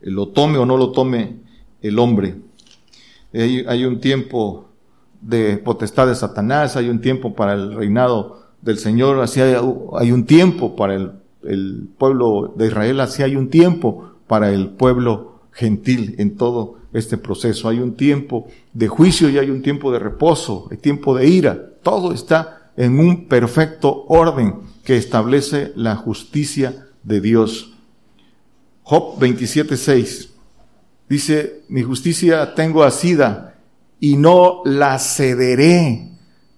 Lo 0.01 0.29
tome 0.29 0.59
o 0.59 0.67
no 0.67 0.77
lo 0.77 0.93
tome 0.93 1.39
el 1.83 1.99
hombre. 1.99 2.37
Hay, 3.33 3.85
un 3.85 4.01
tiempo 4.01 4.67
de 5.21 5.59
potestad 5.59 6.07
de 6.07 6.15
Satanás, 6.15 6.77
hay 6.77 6.89
un 6.89 7.01
tiempo 7.01 7.35
para 7.35 7.55
el 7.55 7.75
reinado 7.75 8.45
del 8.63 8.79
Señor, 8.79 9.21
así 9.21 9.41
hay, 9.41 10.13
un 10.13 10.25
tiempo 10.25 10.77
para 10.77 10.95
el, 10.95 11.89
pueblo 11.99 12.55
de 12.57 12.69
Israel, 12.69 13.01
así 13.01 13.23
hay 13.23 13.35
un 13.35 13.51
tiempo 13.51 14.13
para 14.29 14.53
el 14.53 14.69
pueblo 14.69 15.41
gentil 15.53 16.15
en 16.19 16.37
todo 16.37 16.78
este 16.93 17.19
proceso. 17.19 17.69
Hay 17.69 17.81
un 17.81 17.97
tiempo 17.97 18.49
de 18.73 18.89
juicio 18.89 19.29
y 19.29 19.39
hay 19.39 19.51
un 19.51 19.63
tiempo 19.63 19.93
de 19.93 19.99
reposo, 19.99 20.69
hay 20.71 20.79
tiempo 20.79 21.17
de 21.17 21.27
ira. 21.27 21.59
Todo 21.83 22.13
está 22.13 22.73
en 22.77 22.99
un 22.99 23.27
perfecto 23.27 24.05
orden 24.09 24.55
que 24.85 24.97
establece 24.97 25.73
la 25.77 25.97
justicia 25.97 26.87
de 27.03 27.21
Dios. 27.21 27.75
Job 28.83 29.19
27.6 29.19 30.31
dice, 31.09 31.63
mi 31.69 31.83
justicia 31.83 32.55
tengo 32.55 32.85
asida 32.85 33.57
y 34.01 34.17
no 34.17 34.63
la 34.65 34.99
cederé. 34.99 36.09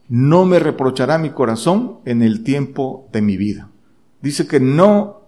No 0.08 0.44
me 0.44 0.58
reprochará 0.58 1.18
mi 1.18 1.30
corazón 1.30 2.00
en 2.04 2.22
el 2.22 2.42
tiempo 2.42 3.08
de 3.12 3.22
mi 3.22 3.36
vida. 3.36 3.70
Dice 4.20 4.46
que 4.46 4.60
no 4.60 5.22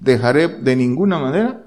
dejaré 0.00 0.48
de 0.48 0.76
ninguna 0.76 1.18
manera 1.18 1.63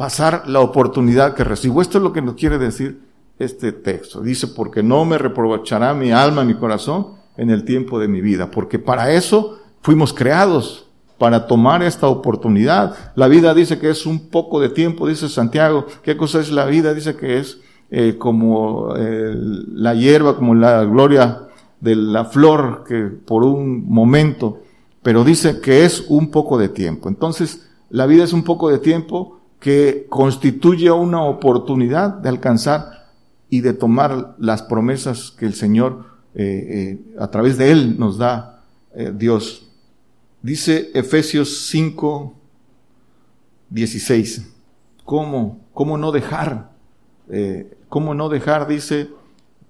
pasar 0.00 0.44
la 0.46 0.60
oportunidad 0.60 1.34
que 1.34 1.44
recibo. 1.44 1.82
Esto 1.82 1.98
es 1.98 2.04
lo 2.04 2.14
que 2.14 2.22
nos 2.22 2.34
quiere 2.34 2.56
decir 2.56 3.02
este 3.38 3.70
texto. 3.70 4.22
Dice, 4.22 4.46
porque 4.46 4.82
no 4.82 5.04
me 5.04 5.18
reprochará 5.18 5.92
mi 5.92 6.10
alma, 6.10 6.42
mi 6.42 6.54
corazón 6.54 7.08
en 7.36 7.50
el 7.50 7.66
tiempo 7.66 7.98
de 7.98 8.08
mi 8.08 8.22
vida, 8.22 8.50
porque 8.50 8.78
para 8.78 9.12
eso 9.12 9.58
fuimos 9.82 10.14
creados, 10.14 10.86
para 11.18 11.46
tomar 11.46 11.82
esta 11.82 12.08
oportunidad. 12.08 13.12
La 13.14 13.28
vida 13.28 13.52
dice 13.52 13.78
que 13.78 13.90
es 13.90 14.06
un 14.06 14.30
poco 14.30 14.58
de 14.58 14.70
tiempo, 14.70 15.06
dice 15.06 15.28
Santiago. 15.28 15.84
¿Qué 16.02 16.16
cosa 16.16 16.40
es 16.40 16.50
la 16.50 16.64
vida? 16.64 16.94
Dice 16.94 17.14
que 17.14 17.38
es 17.38 17.60
eh, 17.90 18.16
como 18.16 18.94
eh, 18.96 19.34
la 19.36 19.92
hierba, 19.92 20.34
como 20.34 20.54
la 20.54 20.82
gloria 20.84 21.42
de 21.78 21.94
la 21.94 22.24
flor 22.24 22.84
que 22.88 23.02
por 23.02 23.44
un 23.44 23.86
momento, 23.86 24.62
pero 25.02 25.24
dice 25.24 25.60
que 25.60 25.84
es 25.84 26.06
un 26.08 26.30
poco 26.30 26.56
de 26.56 26.70
tiempo. 26.70 27.10
Entonces, 27.10 27.68
la 27.90 28.06
vida 28.06 28.24
es 28.24 28.32
un 28.32 28.44
poco 28.44 28.70
de 28.70 28.78
tiempo, 28.78 29.39
que 29.60 30.06
constituye 30.08 30.90
una 30.90 31.22
oportunidad 31.22 32.14
de 32.14 32.30
alcanzar 32.30 33.08
y 33.50 33.60
de 33.60 33.74
tomar 33.74 34.34
las 34.38 34.62
promesas 34.62 35.30
que 35.30 35.44
el 35.44 35.54
Señor 35.54 36.06
eh, 36.34 36.98
eh, 36.98 37.16
a 37.18 37.28
través 37.28 37.58
de 37.58 37.70
Él 37.70 37.98
nos 37.98 38.16
da 38.16 38.64
eh, 38.94 39.12
Dios. 39.14 39.68
Dice 40.42 40.90
Efesios 40.94 41.66
5, 41.68 42.34
16, 43.68 44.50
¿cómo, 45.04 45.60
cómo 45.74 45.98
no 45.98 46.10
dejar 46.10 46.70
¿cómo 47.88 48.14
no 48.14 48.28
dejar, 48.28 48.66
dice, 48.66 49.08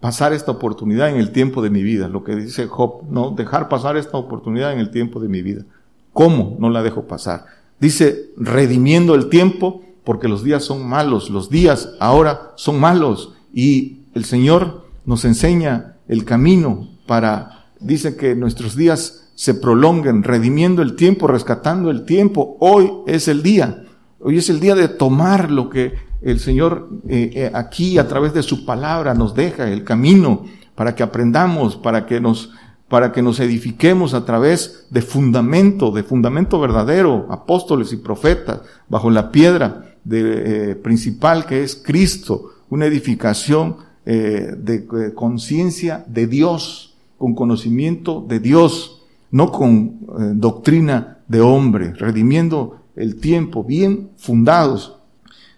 pasar 0.01 0.33
esta 0.33 0.51
oportunidad 0.53 1.11
en 1.11 1.17
el 1.17 1.31
tiempo 1.31 1.61
de 1.61 1.69
mi 1.69 1.83
vida? 1.83 2.09
Lo 2.09 2.25
que 2.25 2.35
dice 2.35 2.67
Job, 2.69 3.03
no 3.11 3.33
dejar 3.33 3.69
pasar 3.69 3.99
esta 3.99 4.17
oportunidad 4.17 4.73
en 4.73 4.79
el 4.79 4.91
tiempo 4.91 5.21
de 5.21 5.29
mi 5.29 5.43
vida. 5.43 5.65
¿Cómo 6.13 6.57
no 6.59 6.71
la 6.71 6.83
dejo 6.83 7.07
pasar? 7.07 7.45
Dice, 7.81 8.31
redimiendo 8.37 9.15
el 9.15 9.31
tiempo, 9.31 9.83
porque 10.05 10.29
los 10.29 10.45
días 10.45 10.65
son 10.65 10.87
malos, 10.87 11.31
los 11.31 11.51
días 11.51 11.91
ahora 11.99 12.53
son 12.57 12.79
malos 12.79 13.33
y 13.53 14.01
el 14.15 14.25
Señor 14.25 14.87
nos 15.05 15.25
enseña 15.25 15.97
el 16.09 16.25
camino 16.25 16.89
para, 17.07 17.67
dice 17.81 18.17
que 18.17 18.35
nuestros 18.35 18.77
días 18.77 19.31
se 19.35 19.55
prolonguen, 19.55 20.23
redimiendo 20.23 20.83
el 20.83 20.97
tiempo, 20.97 21.27
rescatando 21.27 21.91
el 21.91 22.05
tiempo. 22.05 22.59
Hoy 22.61 22.91
es 23.07 23.29
el 23.29 23.43
día, 23.43 23.85
hoy 24.21 24.37
es 24.37 24.51
el 24.51 24.61
día 24.61 24.75
de 24.75 24.89
tomar 24.89 25.51
lo 25.51 25.71
que 25.71 25.95
el 26.21 26.39
Señor 26.39 26.91
eh, 27.09 27.31
eh, 27.35 27.51
aquí 27.55 27.97
a 27.97 28.07
través 28.07 28.35
de 28.35 28.43
su 28.43 28.67
palabra 28.67 29.15
nos 29.15 29.35
deja, 29.35 29.71
el 29.71 29.85
camino, 29.85 30.45
para 30.75 30.95
que 30.95 31.03
aprendamos, 31.03 31.77
para 31.77 32.05
que 32.05 32.21
nos 32.21 32.51
para 32.91 33.13
que 33.13 33.23
nos 33.23 33.39
edifiquemos 33.39 34.15
a 34.15 34.25
través 34.25 34.85
de 34.91 35.01
fundamento, 35.01 35.93
de 35.93 36.03
fundamento 36.03 36.59
verdadero, 36.59 37.29
apóstoles 37.31 37.93
y 37.93 37.99
profetas, 37.99 38.63
bajo 38.89 39.13
la 39.13 39.31
piedra 39.31 39.95
eh, 40.11 40.77
principal 40.83 41.47
que 41.47 41.63
es 41.63 41.77
Cristo, 41.77 42.51
una 42.69 42.87
edificación 42.87 43.77
eh, 44.05 44.57
de, 44.59 44.75
eh, 44.75 45.15
conciencia 45.15 46.05
de 46.09 46.27
Dios, 46.27 46.97
con 47.17 47.37
conocimiento 47.37 48.27
de 48.29 48.41
Dios, 48.41 49.03
no 49.31 49.53
con 49.53 50.41
doctrina 50.41 51.19
de 51.29 51.41
hombre, 51.43 51.93
redimiendo 51.93 52.81
el 52.97 53.21
tiempo, 53.21 53.63
bien 53.63 54.11
fundados. 54.17 54.97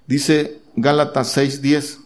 Dice 0.06 0.60
Gálatas 0.76 1.34
6:10, 1.38 1.98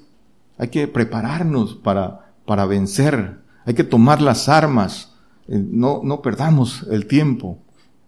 hay 0.57 0.69
que 0.69 0.87
prepararnos 0.87 1.75
para, 1.75 2.33
para 2.45 2.65
vencer, 2.65 3.39
hay 3.65 3.75
que 3.75 3.83
tomar 3.83 4.23
las 4.23 4.49
armas, 4.49 5.16
no, 5.49 6.01
no 6.03 6.23
perdamos 6.23 6.87
el 6.91 7.07
tiempo, 7.07 7.59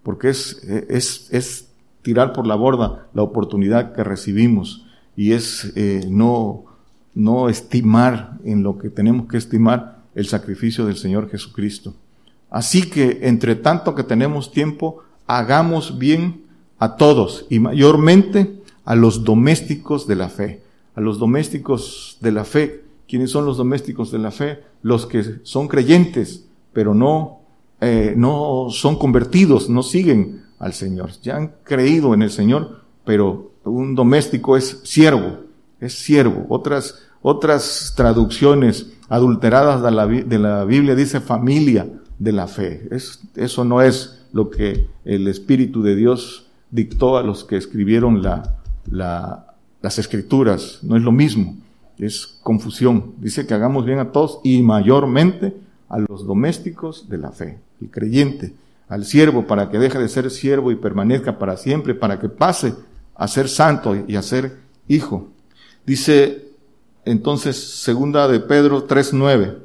porque 0.02 0.30
es, 0.30 0.62
es, 0.64 1.28
es 1.32 1.68
tirar 2.02 2.32
por 2.32 2.46
la 2.46 2.54
borda 2.54 3.08
la 3.14 3.22
oportunidad 3.22 3.92
que 3.92 4.04
recibimos 4.04 4.86
y 5.16 5.32
es 5.32 5.72
eh, 5.74 6.06
no, 6.08 6.64
no 7.14 7.48
estimar 7.48 8.38
en 8.44 8.62
lo 8.62 8.78
que 8.78 8.88
tenemos 8.88 9.26
que 9.28 9.36
estimar 9.36 9.98
el 10.14 10.26
sacrificio 10.26 10.86
del 10.86 10.96
Señor 10.96 11.28
Jesucristo. 11.30 11.94
Así 12.50 12.88
que, 12.88 13.20
entre 13.22 13.56
tanto 13.56 13.94
que 13.94 14.04
tenemos 14.04 14.52
tiempo, 14.52 15.02
hagamos 15.26 15.98
bien 15.98 16.44
a 16.78 16.96
todos 16.96 17.46
y 17.50 17.58
mayormente 17.58 18.62
a 18.84 18.94
los 18.94 19.24
domésticos 19.24 20.06
de 20.06 20.16
la 20.16 20.28
fe. 20.28 20.62
A 20.94 21.00
los 21.00 21.18
domésticos 21.18 22.16
de 22.20 22.32
la 22.32 22.44
fe. 22.44 22.84
¿Quiénes 23.06 23.30
son 23.30 23.44
los 23.44 23.56
domésticos 23.56 24.10
de 24.10 24.18
la 24.18 24.30
fe? 24.30 24.62
Los 24.82 25.06
que 25.06 25.40
son 25.42 25.68
creyentes, 25.68 26.47
pero 26.78 26.94
no, 26.94 27.40
eh, 27.80 28.14
no 28.16 28.68
son 28.70 29.00
convertidos, 29.00 29.68
no 29.68 29.82
siguen 29.82 30.44
al 30.60 30.74
Señor. 30.74 31.10
Ya 31.24 31.34
han 31.34 31.54
creído 31.64 32.14
en 32.14 32.22
el 32.22 32.30
Señor, 32.30 32.84
pero 33.04 33.50
un 33.64 33.96
doméstico 33.96 34.56
es 34.56 34.80
siervo, 34.84 35.40
es 35.80 35.94
siervo. 35.94 36.46
Otras, 36.48 37.00
otras 37.20 37.94
traducciones 37.96 38.92
adulteradas 39.08 39.82
de 39.82 39.90
la, 39.90 40.06
de 40.06 40.38
la 40.38 40.64
Biblia 40.64 40.94
dice 40.94 41.20
familia 41.20 41.88
de 42.16 42.30
la 42.30 42.46
fe. 42.46 42.86
Es, 42.92 43.22
eso 43.34 43.64
no 43.64 43.82
es 43.82 44.24
lo 44.32 44.48
que 44.48 44.86
el 45.04 45.26
Espíritu 45.26 45.82
de 45.82 45.96
Dios 45.96 46.46
dictó 46.70 47.16
a 47.16 47.24
los 47.24 47.42
que 47.42 47.56
escribieron 47.56 48.22
la, 48.22 48.54
la, 48.88 49.56
las 49.82 49.98
escrituras. 49.98 50.78
No 50.82 50.96
es 50.96 51.02
lo 51.02 51.10
mismo. 51.10 51.56
Es 51.98 52.38
confusión. 52.44 53.14
Dice 53.18 53.48
que 53.48 53.54
hagamos 53.54 53.84
bien 53.84 53.98
a 53.98 54.12
todos 54.12 54.38
y 54.44 54.62
mayormente 54.62 55.66
a 55.88 55.98
los 55.98 56.26
domésticos 56.26 57.08
de 57.08 57.18
la 57.18 57.32
fe, 57.32 57.60
el 57.80 57.90
creyente 57.90 58.54
al 58.88 59.04
siervo 59.04 59.46
para 59.46 59.70
que 59.70 59.78
deje 59.78 59.98
de 59.98 60.08
ser 60.08 60.30
siervo 60.30 60.72
y 60.72 60.76
permanezca 60.76 61.38
para 61.38 61.56
siempre, 61.56 61.94
para 61.94 62.18
que 62.18 62.28
pase 62.28 62.74
a 63.14 63.28
ser 63.28 63.48
santo 63.48 63.94
y 64.06 64.16
a 64.16 64.22
ser 64.22 64.58
hijo. 64.88 65.28
Dice 65.86 66.48
entonces 67.04 67.56
segunda 67.56 68.28
de 68.28 68.40
Pedro 68.40 68.86
3.9. 68.86 69.58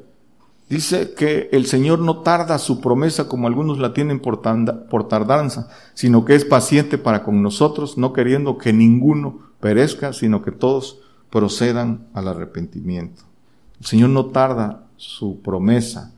Dice 0.68 1.12
que 1.12 1.50
el 1.52 1.66
Señor 1.66 1.98
no 1.98 2.22
tarda 2.22 2.58
su 2.58 2.80
promesa 2.80 3.28
como 3.28 3.46
algunos 3.46 3.78
la 3.78 3.92
tienen 3.92 4.20
por, 4.20 4.40
por 4.88 5.08
tardanza, 5.08 5.68
sino 5.92 6.24
que 6.24 6.34
es 6.34 6.44
paciente 6.44 6.96
para 6.96 7.22
con 7.22 7.42
nosotros, 7.42 7.98
no 7.98 8.14
queriendo 8.14 8.56
que 8.56 8.72
ninguno 8.72 9.40
perezca, 9.60 10.14
sino 10.14 10.42
que 10.42 10.52
todos 10.52 11.00
procedan 11.30 12.06
al 12.14 12.28
arrepentimiento. 12.28 13.24
El 13.78 13.86
Señor 13.86 14.10
no 14.10 14.26
tarda 14.26 14.86
su 14.96 15.42
promesa, 15.42 16.13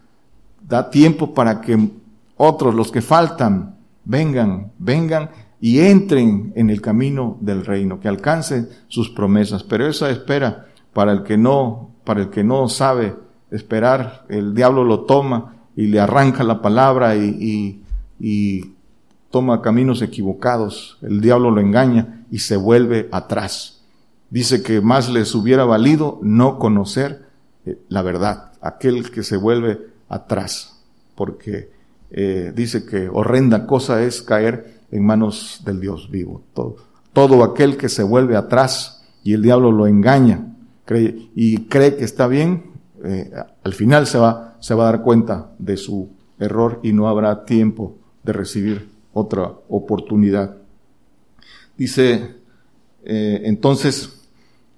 da 0.68 0.90
tiempo 0.90 1.34
para 1.34 1.60
que 1.60 1.90
otros, 2.36 2.74
los 2.74 2.92
que 2.92 3.02
faltan, 3.02 3.76
vengan, 4.04 4.72
vengan 4.78 5.30
y 5.60 5.80
entren 5.80 6.52
en 6.56 6.70
el 6.70 6.80
camino 6.80 7.38
del 7.40 7.64
reino, 7.64 8.00
que 8.00 8.08
alcancen 8.08 8.68
sus 8.88 9.10
promesas. 9.10 9.62
Pero 9.62 9.86
esa 9.86 10.10
espera 10.10 10.66
para 10.92 11.12
el 11.12 11.22
que 11.22 11.36
no, 11.36 11.90
para 12.04 12.20
el 12.20 12.30
que 12.30 12.44
no 12.44 12.68
sabe 12.68 13.14
esperar, 13.50 14.24
el 14.28 14.54
diablo 14.54 14.84
lo 14.84 15.00
toma 15.00 15.54
y 15.76 15.86
le 15.86 16.00
arranca 16.00 16.44
la 16.44 16.60
palabra 16.60 17.16
y, 17.16 17.22
y, 17.28 17.82
y 18.18 18.74
toma 19.30 19.62
caminos 19.62 20.02
equivocados. 20.02 20.98
El 21.02 21.20
diablo 21.20 21.50
lo 21.50 21.60
engaña 21.60 22.24
y 22.30 22.40
se 22.40 22.56
vuelve 22.56 23.08
atrás. 23.12 23.82
Dice 24.30 24.62
que 24.62 24.80
más 24.80 25.08
les 25.08 25.34
hubiera 25.34 25.64
valido 25.64 26.18
no 26.22 26.58
conocer 26.58 27.26
eh, 27.66 27.78
la 27.88 28.02
verdad, 28.02 28.52
aquel 28.60 29.10
que 29.10 29.22
se 29.22 29.36
vuelve 29.36 29.95
atrás, 30.08 30.82
porque 31.14 31.70
eh, 32.10 32.52
dice 32.54 32.84
que 32.84 33.08
horrenda 33.08 33.66
cosa 33.66 34.02
es 34.02 34.22
caer 34.22 34.80
en 34.90 35.04
manos 35.04 35.62
del 35.64 35.80
Dios 35.80 36.10
vivo. 36.10 36.42
Todo, 37.12 37.44
aquel 37.44 37.76
que 37.76 37.88
se 37.88 38.02
vuelve 38.02 38.36
atrás 38.36 39.04
y 39.24 39.32
el 39.32 39.42
diablo 39.42 39.72
lo 39.72 39.86
engaña 39.86 40.54
y 41.34 41.64
cree 41.64 41.96
que 41.96 42.04
está 42.04 42.26
bien, 42.28 42.72
eh, 43.02 43.30
al 43.64 43.72
final 43.72 44.06
se 44.06 44.18
va, 44.18 44.56
se 44.60 44.74
va 44.74 44.88
a 44.88 44.92
dar 44.92 45.02
cuenta 45.02 45.50
de 45.58 45.76
su 45.76 46.10
error 46.38 46.80
y 46.82 46.92
no 46.92 47.08
habrá 47.08 47.44
tiempo 47.44 47.96
de 48.22 48.32
recibir 48.32 48.88
otra 49.12 49.52
oportunidad. 49.68 50.56
Dice 51.76 52.36
eh, 53.04 53.42
entonces 53.44 54.28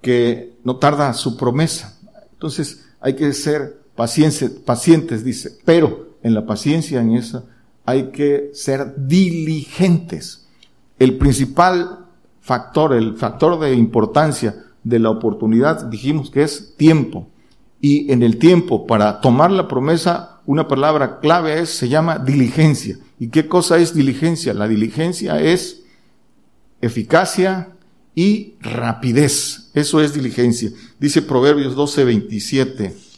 que 0.01 0.57
no 0.63 0.77
tarda 0.77 1.13
su 1.13 1.35
promesa. 1.37 1.99
Entonces 2.31 2.85
hay 2.99 3.15
que 3.15 3.33
ser 3.33 3.81
pacientes, 3.99 4.49
pacientes, 4.49 5.25
dice, 5.25 5.57
pero 5.65 6.15
en 6.23 6.33
la 6.33 6.45
paciencia, 6.45 7.01
en 7.01 7.15
esa, 7.15 7.43
hay 7.83 8.11
que 8.11 8.49
ser 8.53 8.93
diligentes. 8.95 10.47
El 10.97 11.17
principal 11.17 12.05
factor, 12.39 12.93
el 12.93 13.15
factor 13.15 13.59
de 13.59 13.73
importancia 13.73 14.55
de 14.85 14.99
la 14.99 15.09
oportunidad, 15.09 15.83
dijimos 15.87 16.31
que 16.31 16.43
es 16.43 16.77
tiempo. 16.77 17.27
Y 17.81 18.09
en 18.09 18.23
el 18.23 18.37
tiempo, 18.37 18.87
para 18.87 19.19
tomar 19.19 19.51
la 19.51 19.67
promesa, 19.67 20.39
una 20.45 20.69
palabra 20.69 21.19
clave 21.19 21.59
es, 21.59 21.69
se 21.69 21.89
llama 21.89 22.19
diligencia. 22.19 22.97
¿Y 23.19 23.27
qué 23.27 23.49
cosa 23.49 23.79
es 23.79 23.93
diligencia? 23.93 24.53
La 24.53 24.69
diligencia 24.69 25.41
es 25.41 25.83
eficacia 26.79 27.73
y 28.15 28.53
rapidez. 28.61 29.71
Eso 29.73 29.99
es 29.99 30.13
diligencia. 30.13 30.71
Dice 31.01 31.21
Proverbios 31.21 31.75
12, 31.75 32.05
27 32.05 33.08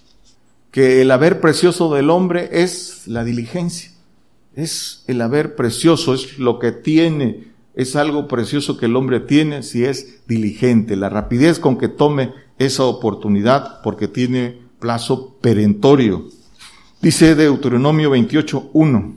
que 0.71 1.01
el 1.01 1.11
haber 1.11 1.41
precioso 1.41 1.93
del 1.93 2.09
hombre 2.09 2.49
es 2.51 3.07
la 3.07 3.23
diligencia. 3.23 3.91
Es 4.55 5.03
el 5.07 5.21
haber 5.21 5.55
precioso, 5.55 6.13
es 6.13 6.39
lo 6.39 6.59
que 6.59 6.71
tiene, 6.71 7.51
es 7.73 7.95
algo 7.95 8.27
precioso 8.27 8.77
que 8.77 8.87
el 8.87 8.95
hombre 8.95 9.19
tiene 9.19 9.63
si 9.63 9.85
es 9.85 10.25
diligente, 10.27 10.95
la 10.95 11.09
rapidez 11.09 11.59
con 11.59 11.77
que 11.77 11.87
tome 11.87 12.33
esa 12.57 12.83
oportunidad 12.83 13.81
porque 13.81 14.07
tiene 14.07 14.59
plazo 14.79 15.37
perentorio. 15.41 16.25
Dice 17.01 17.35
Deuteronomio 17.35 18.09
28, 18.09 18.71
1. 18.73 19.13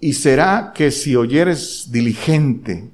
Y 0.00 0.12
será 0.12 0.72
que 0.74 0.90
si 0.90 1.16
oyeres 1.16 1.88
diligente 1.90 2.90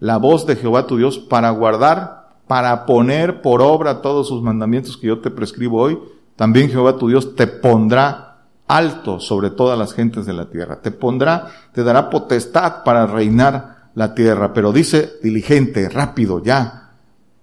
la 0.00 0.16
voz 0.16 0.46
de 0.46 0.56
Jehová 0.56 0.86
tu 0.86 0.96
Dios 0.96 1.18
para 1.18 1.50
guardar, 1.50 2.36
para 2.48 2.84
poner 2.86 3.40
por 3.40 3.62
obra 3.62 4.02
todos 4.02 4.28
sus 4.28 4.42
mandamientos 4.42 4.96
que 4.96 5.06
yo 5.06 5.20
te 5.20 5.30
prescribo 5.30 5.80
hoy, 5.80 5.98
también 6.42 6.70
Jehová 6.70 6.98
tu 6.98 7.06
Dios 7.06 7.36
te 7.36 7.46
pondrá 7.46 8.38
alto 8.66 9.20
sobre 9.20 9.50
todas 9.50 9.78
las 9.78 9.94
gentes 9.94 10.26
de 10.26 10.32
la 10.32 10.50
tierra. 10.50 10.80
Te 10.82 10.90
pondrá, 10.90 11.46
te 11.72 11.84
dará 11.84 12.10
potestad 12.10 12.82
para 12.82 13.06
reinar 13.06 13.90
la 13.94 14.12
tierra. 14.12 14.52
Pero 14.52 14.72
dice 14.72 15.20
diligente, 15.22 15.88
rápido, 15.88 16.42
ya. 16.42 16.94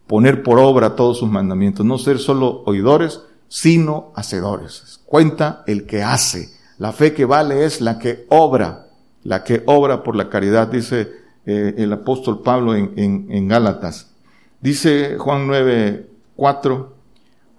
Poner 0.06 0.44
por 0.44 0.60
obra 0.60 0.98
todos 0.98 1.20
sus 1.20 1.30
mandamientos. 1.30 1.86
No 1.86 1.98
ser 1.98 2.20
solo 2.20 2.62
oidores, 2.66 3.22
sino 3.48 4.12
hacedores. 4.18 5.00
Cuenta 5.06 5.64
el 5.66 5.86
que 5.86 6.04
hace. 6.04 6.50
La 6.78 6.92
fe 6.92 7.14
que 7.14 7.24
vale 7.24 7.64
es 7.64 7.80
la 7.80 8.00
que 8.00 8.26
obra. 8.28 8.88
La 9.24 9.46
que 9.46 9.64
obra 9.66 10.04
por 10.04 10.18
la 10.18 10.28
caridad, 10.28 10.68
dice 10.68 11.10
eh, 11.46 11.74
el 11.78 11.94
apóstol 11.94 12.42
Pablo 12.42 12.76
en, 12.76 13.28
en, 13.30 13.48
Gálatas. 13.48 14.12
Dice 14.60 15.16
Juan 15.18 15.48
9, 15.48 16.06
4 16.36 16.99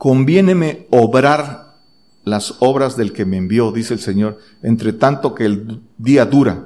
conviéneme 0.00 0.86
obrar 0.88 1.74
las 2.24 2.54
obras 2.60 2.96
del 2.96 3.12
que 3.12 3.26
me 3.26 3.36
envió, 3.36 3.70
dice 3.70 3.92
el 3.92 4.00
Señor, 4.00 4.38
entre 4.62 4.94
tanto 4.94 5.34
que 5.34 5.44
el 5.44 5.82
día 5.98 6.24
dura. 6.24 6.64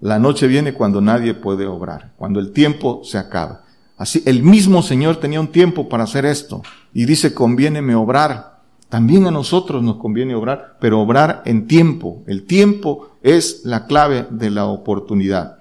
La 0.00 0.18
noche 0.18 0.46
viene 0.46 0.72
cuando 0.72 1.02
nadie 1.02 1.34
puede 1.34 1.66
obrar, 1.66 2.14
cuando 2.16 2.40
el 2.40 2.52
tiempo 2.52 3.02
se 3.04 3.18
acaba. 3.18 3.64
Así, 3.98 4.22
el 4.24 4.42
mismo 4.42 4.82
Señor 4.82 5.16
tenía 5.16 5.38
un 5.38 5.52
tiempo 5.52 5.90
para 5.90 6.04
hacer 6.04 6.24
esto. 6.24 6.62
Y 6.94 7.04
dice, 7.04 7.34
conviéneme 7.34 7.94
obrar. 7.94 8.62
También 8.88 9.26
a 9.26 9.30
nosotros 9.30 9.82
nos 9.82 9.96
conviene 9.96 10.34
obrar, 10.34 10.78
pero 10.80 11.02
obrar 11.02 11.42
en 11.44 11.66
tiempo. 11.66 12.22
El 12.26 12.44
tiempo 12.44 13.10
es 13.22 13.66
la 13.66 13.84
clave 13.86 14.28
de 14.30 14.48
la 14.48 14.64
oportunidad. 14.64 15.58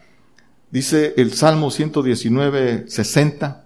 Dice 0.71 1.13
el 1.17 1.33
Salmo 1.33 1.71
119, 1.71 2.85
60, 2.87 3.65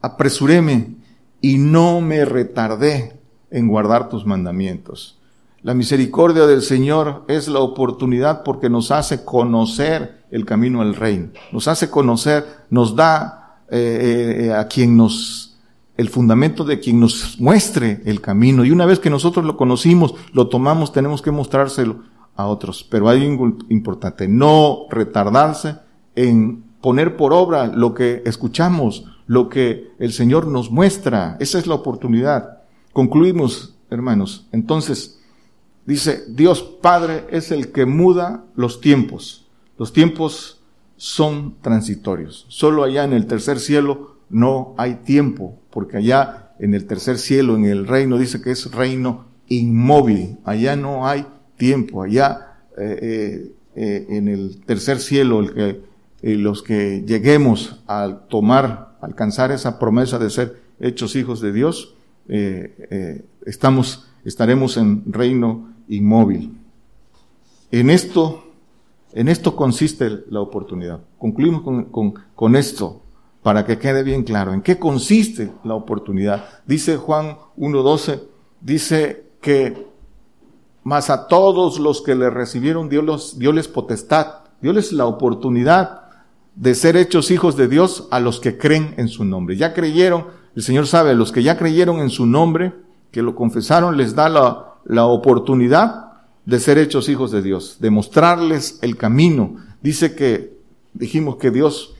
apresuréme 0.00 0.95
y 1.40 1.58
no 1.58 2.00
me 2.00 2.24
retardé 2.24 3.20
en 3.50 3.68
guardar 3.68 4.08
tus 4.08 4.26
mandamientos. 4.26 5.18
La 5.62 5.74
misericordia 5.74 6.46
del 6.46 6.62
Señor 6.62 7.24
es 7.28 7.48
la 7.48 7.58
oportunidad 7.58 8.44
porque 8.44 8.70
nos 8.70 8.90
hace 8.90 9.24
conocer 9.24 10.24
el 10.30 10.44
camino 10.44 10.80
al 10.80 10.94
reino. 10.94 11.30
Nos 11.50 11.66
hace 11.66 11.90
conocer, 11.90 12.46
nos 12.70 12.94
da 12.94 13.62
eh, 13.70 14.46
eh, 14.46 14.52
a 14.52 14.68
quien 14.68 14.96
nos, 14.96 15.58
el 15.96 16.08
fundamento 16.08 16.62
de 16.64 16.78
quien 16.78 17.00
nos 17.00 17.40
muestre 17.40 18.00
el 18.04 18.20
camino. 18.20 18.64
Y 18.64 18.70
una 18.70 18.86
vez 18.86 19.00
que 19.00 19.10
nosotros 19.10 19.44
lo 19.44 19.56
conocimos, 19.56 20.14
lo 20.32 20.48
tomamos, 20.48 20.92
tenemos 20.92 21.20
que 21.20 21.32
mostrárselo 21.32 22.00
a 22.36 22.46
otros. 22.46 22.86
Pero 22.88 23.08
hay 23.08 23.26
algo 23.26 23.56
importante, 23.68 24.28
no 24.28 24.86
retardarse 24.90 25.78
en 26.14 26.62
poner 26.80 27.16
por 27.16 27.32
obra 27.32 27.66
lo 27.66 27.94
que 27.94 28.22
escuchamos, 28.24 29.04
lo 29.26 29.48
que 29.48 29.88
el 29.98 30.12
Señor 30.12 30.46
nos 30.46 30.70
muestra. 30.70 31.36
Esa 31.40 31.58
es 31.58 31.66
la 31.66 31.74
oportunidad. 31.74 32.62
Concluimos, 32.92 33.76
hermanos. 33.90 34.46
Entonces, 34.52 35.20
dice, 35.84 36.24
Dios 36.28 36.62
Padre 36.62 37.24
es 37.30 37.50
el 37.50 37.72
que 37.72 37.86
muda 37.86 38.44
los 38.54 38.80
tiempos. 38.80 39.46
Los 39.78 39.92
tiempos 39.92 40.62
son 40.96 41.56
transitorios. 41.60 42.46
Solo 42.48 42.84
allá 42.84 43.04
en 43.04 43.12
el 43.12 43.26
tercer 43.26 43.58
cielo 43.58 44.16
no 44.30 44.74
hay 44.78 44.96
tiempo, 44.96 45.58
porque 45.70 45.98
allá 45.98 46.52
en 46.58 46.74
el 46.74 46.86
tercer 46.86 47.18
cielo, 47.18 47.56
en 47.56 47.66
el 47.66 47.86
reino, 47.86 48.18
dice 48.18 48.40
que 48.40 48.50
es 48.50 48.70
reino 48.72 49.26
inmóvil. 49.48 50.38
Allá 50.44 50.76
no 50.76 51.06
hay 51.06 51.26
tiempo. 51.56 52.02
Allá 52.02 52.60
eh, 52.78 52.98
eh, 53.02 53.52
eh, 53.76 54.06
en 54.08 54.28
el 54.28 54.62
tercer 54.64 54.98
cielo, 54.98 55.40
el 55.40 55.52
que, 55.52 55.80
los 56.22 56.62
que 56.62 57.04
lleguemos 57.06 57.80
a 57.86 58.20
tomar, 58.28 58.96
alcanzar 59.00 59.52
esa 59.52 59.78
promesa 59.78 60.18
de 60.18 60.30
ser 60.30 60.60
hechos 60.80 61.16
hijos 61.16 61.40
de 61.40 61.52
Dios, 61.52 61.94
eh, 62.28 62.88
eh, 62.90 63.24
estamos, 63.44 64.08
estaremos 64.24 64.76
en 64.76 65.04
reino 65.06 65.74
inmóvil. 65.88 66.56
En 67.70 67.90
esto, 67.90 68.44
en 69.12 69.28
esto 69.28 69.54
consiste 69.54 70.24
la 70.30 70.40
oportunidad. 70.40 71.00
Concluimos 71.18 71.62
con, 71.62 71.84
con, 71.86 72.14
con 72.34 72.56
esto 72.56 73.02
para 73.42 73.64
que 73.64 73.78
quede 73.78 74.02
bien 74.02 74.24
claro. 74.24 74.52
¿En 74.52 74.62
qué 74.62 74.78
consiste 74.78 75.52
la 75.64 75.74
oportunidad? 75.74 76.44
Dice 76.66 76.96
Juan 76.96 77.36
1.12, 77.56 78.22
dice 78.60 79.26
que 79.40 79.86
más 80.82 81.10
a 81.10 81.28
todos 81.28 81.78
los 81.78 82.02
que 82.02 82.14
le 82.14 82.30
recibieron 82.30 82.88
Dios, 82.88 83.04
los, 83.04 83.38
Dios 83.38 83.54
les 83.54 83.68
potestad, 83.68 84.34
Dios 84.60 84.74
les 84.74 84.92
la 84.92 85.06
oportunidad 85.06 86.05
de 86.56 86.74
ser 86.74 86.96
hechos 86.96 87.30
hijos 87.30 87.56
de 87.56 87.68
Dios 87.68 88.08
a 88.10 88.18
los 88.18 88.40
que 88.40 88.58
creen 88.58 88.94
en 88.96 89.08
su 89.08 89.24
nombre. 89.24 89.56
Ya 89.56 89.74
creyeron, 89.74 90.26
el 90.56 90.62
Señor 90.62 90.86
sabe, 90.86 91.14
los 91.14 91.30
que 91.30 91.42
ya 91.42 91.56
creyeron 91.56 92.00
en 92.00 92.10
su 92.10 92.26
nombre, 92.26 92.72
que 93.12 93.22
lo 93.22 93.36
confesaron, 93.36 93.96
les 93.96 94.14
da 94.14 94.28
la, 94.28 94.74
la 94.84 95.06
oportunidad 95.06 96.12
de 96.44 96.58
ser 96.58 96.78
hechos 96.78 97.08
hijos 97.08 97.30
de 97.30 97.42
Dios, 97.42 97.76
de 97.80 97.90
mostrarles 97.90 98.78
el 98.82 98.96
camino. 98.96 99.56
Dice 99.82 100.14
que, 100.14 100.56
dijimos 100.94 101.36
que 101.36 101.50
Dios 101.50 101.92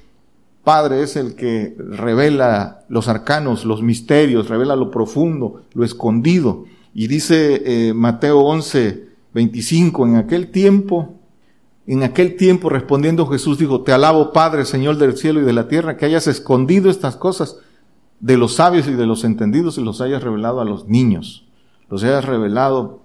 Padre 0.66 1.04
es 1.04 1.14
el 1.14 1.36
que 1.36 1.76
revela 1.78 2.80
los 2.88 3.06
arcanos, 3.06 3.64
los 3.64 3.82
misterios, 3.82 4.48
revela 4.48 4.74
lo 4.74 4.90
profundo, 4.90 5.62
lo 5.74 5.84
escondido. 5.84 6.64
Y 6.92 7.06
dice 7.06 7.62
eh, 7.64 7.94
Mateo 7.94 8.40
11, 8.40 9.06
25, 9.32 10.06
en 10.08 10.16
aquel 10.16 10.50
tiempo 10.50 11.15
en 11.86 12.02
aquel 12.02 12.36
tiempo 12.36 12.68
respondiendo 12.68 13.26
Jesús 13.26 13.58
dijo, 13.58 13.82
te 13.82 13.92
alabo 13.92 14.32
Padre, 14.32 14.64
Señor 14.64 14.98
del 14.98 15.16
cielo 15.16 15.40
y 15.40 15.44
de 15.44 15.52
la 15.52 15.68
tierra, 15.68 15.96
que 15.96 16.04
hayas 16.04 16.26
escondido 16.26 16.90
estas 16.90 17.16
cosas 17.16 17.58
de 18.18 18.36
los 18.36 18.56
sabios 18.56 18.88
y 18.88 18.94
de 18.94 19.06
los 19.06 19.24
entendidos 19.24 19.78
y 19.78 19.82
los 19.82 20.00
hayas 20.00 20.22
revelado 20.22 20.60
a 20.60 20.64
los 20.64 20.88
niños. 20.88 21.46
Los 21.88 22.02
hayas 22.02 22.24
revelado 22.24 23.02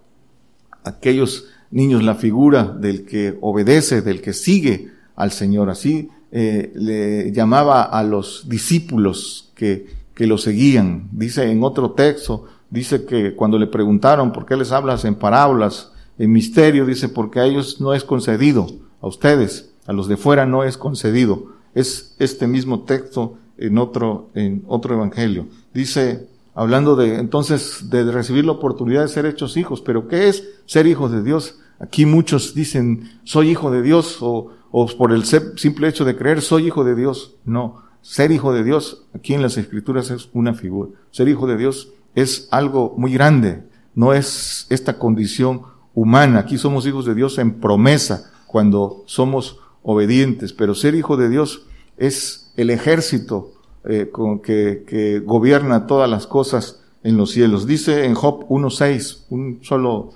a 0.83 0.89
aquellos 0.89 1.45
niños 1.69 2.03
la 2.03 2.15
figura 2.15 2.63
del 2.63 3.05
que 3.05 3.37
obedece, 3.41 4.01
del 4.01 4.21
que 4.21 4.33
sigue 4.33 4.89
al 5.15 5.31
Señor. 5.31 5.69
Así 5.69 6.09
eh, 6.31 6.71
le 6.73 7.31
llamaba 7.31 7.83
a 7.83 8.03
los 8.03 8.49
discípulos 8.49 9.51
que, 9.53 9.85
que 10.15 10.25
lo 10.25 10.39
seguían. 10.39 11.09
Dice 11.11 11.51
en 11.51 11.63
otro 11.63 11.91
texto, 11.91 12.45
dice 12.71 13.05
que 13.05 13.35
cuando 13.35 13.59
le 13.59 13.67
preguntaron 13.67 14.31
por 14.31 14.47
qué 14.47 14.55
les 14.55 14.71
hablas 14.71 15.05
en 15.05 15.15
parábolas, 15.15 15.90
en 16.17 16.31
misterio, 16.31 16.85
dice, 16.85 17.09
porque 17.09 17.39
a 17.39 17.45
ellos 17.45 17.81
no 17.81 17.93
es 17.93 18.03
concedido, 18.03 18.67
a 19.01 19.07
ustedes, 19.07 19.71
a 19.87 19.93
los 19.93 20.07
de 20.07 20.17
fuera 20.17 20.45
no 20.45 20.63
es 20.63 20.77
concedido. 20.77 21.53
Es 21.73 22.15
este 22.19 22.47
mismo 22.47 22.81
texto 22.81 23.37
en 23.57 23.77
otro, 23.77 24.29
en 24.35 24.63
otro 24.67 24.95
evangelio. 24.95 25.47
Dice, 25.73 26.27
hablando 26.53 26.95
de, 26.95 27.15
entonces, 27.15 27.89
de 27.89 28.03
recibir 28.11 28.45
la 28.45 28.51
oportunidad 28.53 29.01
de 29.01 29.07
ser 29.07 29.25
hechos 29.25 29.57
hijos, 29.57 29.81
pero 29.81 30.07
¿qué 30.07 30.29
es 30.29 30.47
ser 30.65 30.87
hijos 30.87 31.11
de 31.11 31.23
Dios? 31.23 31.59
Aquí 31.79 32.05
muchos 32.05 32.53
dicen, 32.53 33.09
soy 33.23 33.49
hijo 33.49 33.71
de 33.71 33.81
Dios, 33.81 34.17
o, 34.21 34.51
o 34.71 34.87
por 34.97 35.11
el 35.11 35.23
simple 35.25 35.87
hecho 35.87 36.05
de 36.05 36.15
creer, 36.15 36.41
soy 36.41 36.67
hijo 36.67 36.83
de 36.83 36.95
Dios. 36.95 37.35
No, 37.45 37.81
ser 38.01 38.31
hijo 38.31 38.53
de 38.53 38.63
Dios, 38.63 39.05
aquí 39.13 39.33
en 39.33 39.41
las 39.41 39.57
escrituras 39.57 40.11
es 40.11 40.29
una 40.33 40.53
figura. 40.53 40.91
Ser 41.11 41.27
hijo 41.27 41.47
de 41.47 41.57
Dios 41.57 41.93
es 42.15 42.47
algo 42.51 42.93
muy 42.97 43.13
grande, 43.13 43.63
no 43.95 44.13
es 44.13 44.67
esta 44.69 44.97
condición 44.97 45.63
humana. 45.93 46.39
Aquí 46.39 46.57
somos 46.57 46.85
hijos 46.85 47.05
de 47.05 47.15
Dios 47.15 47.37
en 47.37 47.59
promesa 47.59 48.31
cuando 48.47 49.03
somos 49.05 49.59
obedientes, 49.83 50.53
pero 50.53 50.75
ser 50.75 50.95
hijo 50.95 51.17
de 51.17 51.29
Dios 51.29 51.65
es 51.97 52.51
el 52.57 52.69
ejército 52.69 53.53
eh, 53.83 54.09
con 54.11 54.39
que, 54.39 55.21
gobierna 55.25 55.87
todas 55.87 56.09
las 56.09 56.27
cosas 56.27 56.81
en 57.03 57.17
los 57.17 57.31
cielos. 57.31 57.65
Dice 57.65 58.05
en 58.05 58.13
Job 58.13 58.47
1.6, 58.47 59.25
un 59.29 59.59
solo 59.63 60.13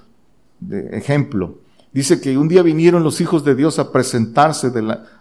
ejemplo, 0.91 1.55
dice 1.93 2.21
que 2.21 2.37
un 2.37 2.47
día 2.47 2.61
vinieron 2.61 3.03
los 3.03 3.21
hijos 3.21 3.43
de 3.43 3.55
Dios 3.55 3.79
a 3.79 3.91
presentarse, 3.91 4.71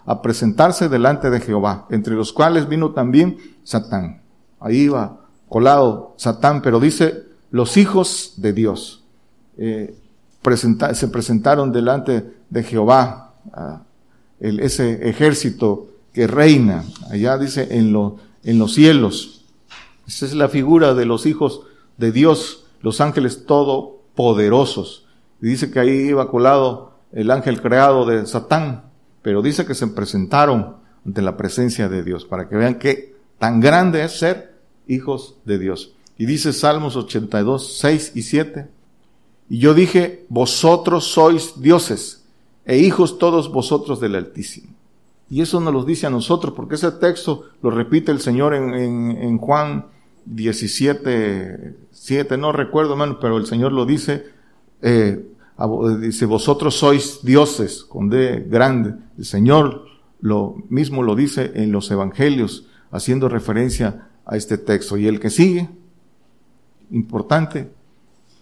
a 0.05 0.23
presentarse 0.23 0.89
delante 0.89 1.31
de 1.31 1.41
Jehová, 1.41 1.87
entre 1.91 2.15
los 2.15 2.33
cuales 2.33 2.69
vino 2.69 2.91
también 2.93 3.39
Satán. 3.63 4.23
Ahí 4.61 4.83
iba 4.83 5.21
colado 5.49 6.15
Satán, 6.17 6.63
pero 6.63 6.81
dice 6.81 7.25
los 7.51 7.77
hijos 7.77 8.35
de 8.39 8.53
Dios. 8.53 9.05
Eh, 9.57 9.95
se 10.93 11.09
presentaron 11.09 11.73
delante 11.73 12.35
de 12.51 12.63
Jehová, 12.63 13.35
el, 14.41 14.61
ese 14.61 15.09
ejército 15.09 15.89
que 16.13 16.27
reina, 16.27 16.85
allá 17.11 17.39
dice 17.39 17.69
en, 17.71 17.95
en 18.43 18.59
los 18.59 18.75
cielos. 18.75 19.45
Esa 20.07 20.27
es 20.27 20.35
la 20.35 20.49
figura 20.49 20.95
de 20.95 21.07
los 21.07 21.27
hijos 21.27 21.63
de 21.97 22.13
Dios, 22.13 22.67
los 22.81 23.01
ángeles 23.01 23.47
todopoderosos. 23.47 25.07
Y 25.41 25.49
dice 25.49 25.71
que 25.71 25.81
ahí 25.81 25.91
iba 25.91 26.31
colado 26.31 26.93
el 27.13 27.31
ángel 27.31 27.61
creado 27.63 28.05
de 28.07 28.27
Satán, 28.27 28.85
pero 29.23 29.41
dice 29.41 29.65
que 29.65 29.75
se 29.75 29.87
presentaron 29.89 30.77
ante 31.07 31.23
la 31.23 31.37
presencia 31.37 31.89
de 31.89 32.03
Dios, 32.03 32.25
para 32.25 32.49
que 32.49 32.57
vean 32.57 32.79
que 32.79 33.15
tan 33.39 33.61
grande 33.61 34.05
es 34.05 34.19
ser 34.19 34.55
hijos 34.87 35.37
de 35.45 35.59
Dios. 35.59 35.95
Y 36.17 36.27
dice 36.27 36.53
Salmos 36.53 36.97
82, 36.97 37.79
6 37.79 38.13
y 38.15 38.23
7, 38.23 38.69
y 39.49 39.59
yo 39.59 39.75
dije, 39.75 40.25
vosotros 40.29 41.05
sois 41.05 41.61
dioses 41.61 42.25
e 42.65 42.79
hijos 42.79 43.19
todos 43.19 43.53
vosotros 43.53 44.01
del 44.01 44.15
Altísimo. 44.15 44.73
Y 45.29 45.41
eso 45.41 45.61
nos 45.61 45.73
lo 45.73 45.85
dice 45.85 46.07
a 46.07 46.11
nosotros, 46.11 46.55
porque 46.55 46.77
ese 46.77 46.93
texto 46.93 47.45
lo 47.63 47.71
repite 47.71 48.13
el 48.13 48.21
Señor 48.21 48.55
en, 48.55 49.39
Juan 49.39 49.87
17, 50.27 51.77
7, 51.91 52.37
no 52.37 52.53
recuerdo, 52.53 52.93
hermano, 52.93 53.19
pero 53.21 53.37
el 53.37 53.47
Señor 53.47 53.73
lo 53.73 53.85
dice, 53.85 54.27
eh, 54.83 55.27
dice, 56.01 56.27
vosotros 56.27 56.77
sois 56.77 57.21
dioses, 57.23 57.85
con 57.85 58.09
D 58.09 58.47
grande. 58.49 58.95
El 59.19 59.25
Señor 59.25 59.87
lo 60.21 60.57
mismo 60.69 61.03
lo 61.03 61.15
dice 61.15 61.53
en 61.55 61.73
los 61.73 61.91
evangelios, 61.91 62.67
haciendo 62.91 63.29
referencia 63.29 64.09
a 64.25 64.37
este 64.37 64.57
texto. 64.57 64.97
Y 64.97 65.07
el 65.07 65.21
que 65.21 65.31
sigue, 65.31 65.69
importante, 66.91 67.71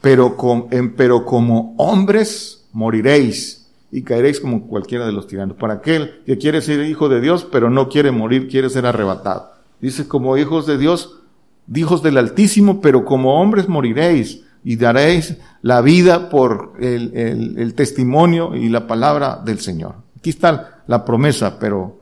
pero, 0.02 0.36
con, 0.36 0.68
pero 0.96 1.24
como 1.24 1.74
hombres 1.78 2.66
moriréis 2.72 3.70
y 3.90 4.02
caeréis 4.02 4.40
como 4.40 4.66
cualquiera 4.66 5.06
de 5.06 5.12
los 5.12 5.26
tiranos. 5.26 5.56
Para 5.56 5.74
aquel 5.74 6.22
que 6.26 6.36
quiere 6.36 6.60
ser 6.60 6.84
hijo 6.84 7.08
de 7.08 7.20
Dios, 7.20 7.46
pero 7.50 7.70
no 7.70 7.88
quiere 7.88 8.10
morir, 8.10 8.48
quiere 8.48 8.68
ser 8.68 8.84
arrebatado. 8.84 9.52
Dice, 9.80 10.08
como 10.08 10.36
hijos 10.36 10.66
de 10.66 10.76
Dios, 10.76 11.20
hijos 11.72 12.02
del 12.02 12.18
Altísimo, 12.18 12.80
pero 12.80 13.04
como 13.04 13.40
hombres 13.40 13.68
moriréis 13.68 14.42
y 14.64 14.76
daréis 14.76 15.36
la 15.60 15.80
vida 15.80 16.30
por 16.30 16.74
el, 16.80 17.74
testimonio 17.74 18.56
y 18.56 18.68
la 18.68 18.86
palabra 18.86 19.40
del 19.44 19.60
Señor. 19.60 19.96
Aquí 20.18 20.30
está 20.30 20.82
la 20.86 21.04
promesa, 21.04 21.58
pero 21.58 21.98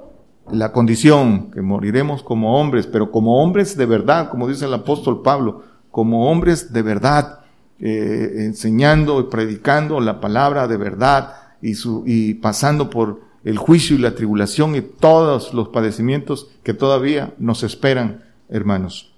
la 0.52 0.72
condición, 0.72 1.50
que 1.50 1.62
moriremos 1.62 2.22
como 2.22 2.60
hombres, 2.60 2.86
pero 2.86 3.10
como 3.10 3.42
hombres 3.42 3.76
de 3.76 3.86
verdad, 3.86 4.30
como 4.30 4.48
dice 4.48 4.66
el 4.66 4.74
apóstol 4.74 5.22
Pablo, 5.22 5.62
como 5.90 6.30
hombres 6.30 6.72
de 6.72 6.82
verdad, 6.82 7.39
eh, 7.80 8.44
enseñando 8.44 9.20
y 9.20 9.24
predicando 9.24 10.00
la 10.00 10.20
palabra 10.20 10.68
de 10.68 10.76
verdad 10.76 11.34
y, 11.62 12.34
pasando 12.34 12.90
por 12.90 13.22
el 13.44 13.56
juicio 13.56 13.96
y 13.96 14.00
la 14.00 14.14
tribulación 14.14 14.76
y 14.76 14.82
todos 14.82 15.54
los 15.54 15.68
padecimientos 15.68 16.48
que 16.62 16.74
todavía 16.74 17.34
nos 17.38 17.62
esperan, 17.62 18.24
hermanos. 18.48 19.14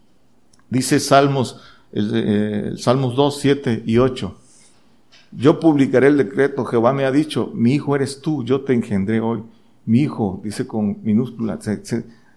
Dice 0.71 1.01
Salmos, 1.01 1.61
el, 1.93 2.79
Salmos 2.79 3.17
2, 3.17 3.39
7 3.41 3.83
y 3.85 3.99
8. 3.99 4.39
Yo 5.33 5.59
publicaré 5.59 6.09
el 6.09 6.19
decreto, 6.19 6.65
Jehová 6.65 6.93
me 6.93 7.05
ha 7.05 7.11
dicho, 7.11 7.51
mi 7.55 7.75
hijo 7.75 7.97
eres 7.97 8.21
tú, 8.21 8.45
yo 8.45 8.61
te 8.61 8.75
engendré 8.75 9.21
hoy. 9.21 9.43
Mi 9.87 10.03
hijo, 10.03 10.41
dice 10.45 10.67
con 10.67 11.03
minúscula, 11.03 11.59
se, 11.61 11.83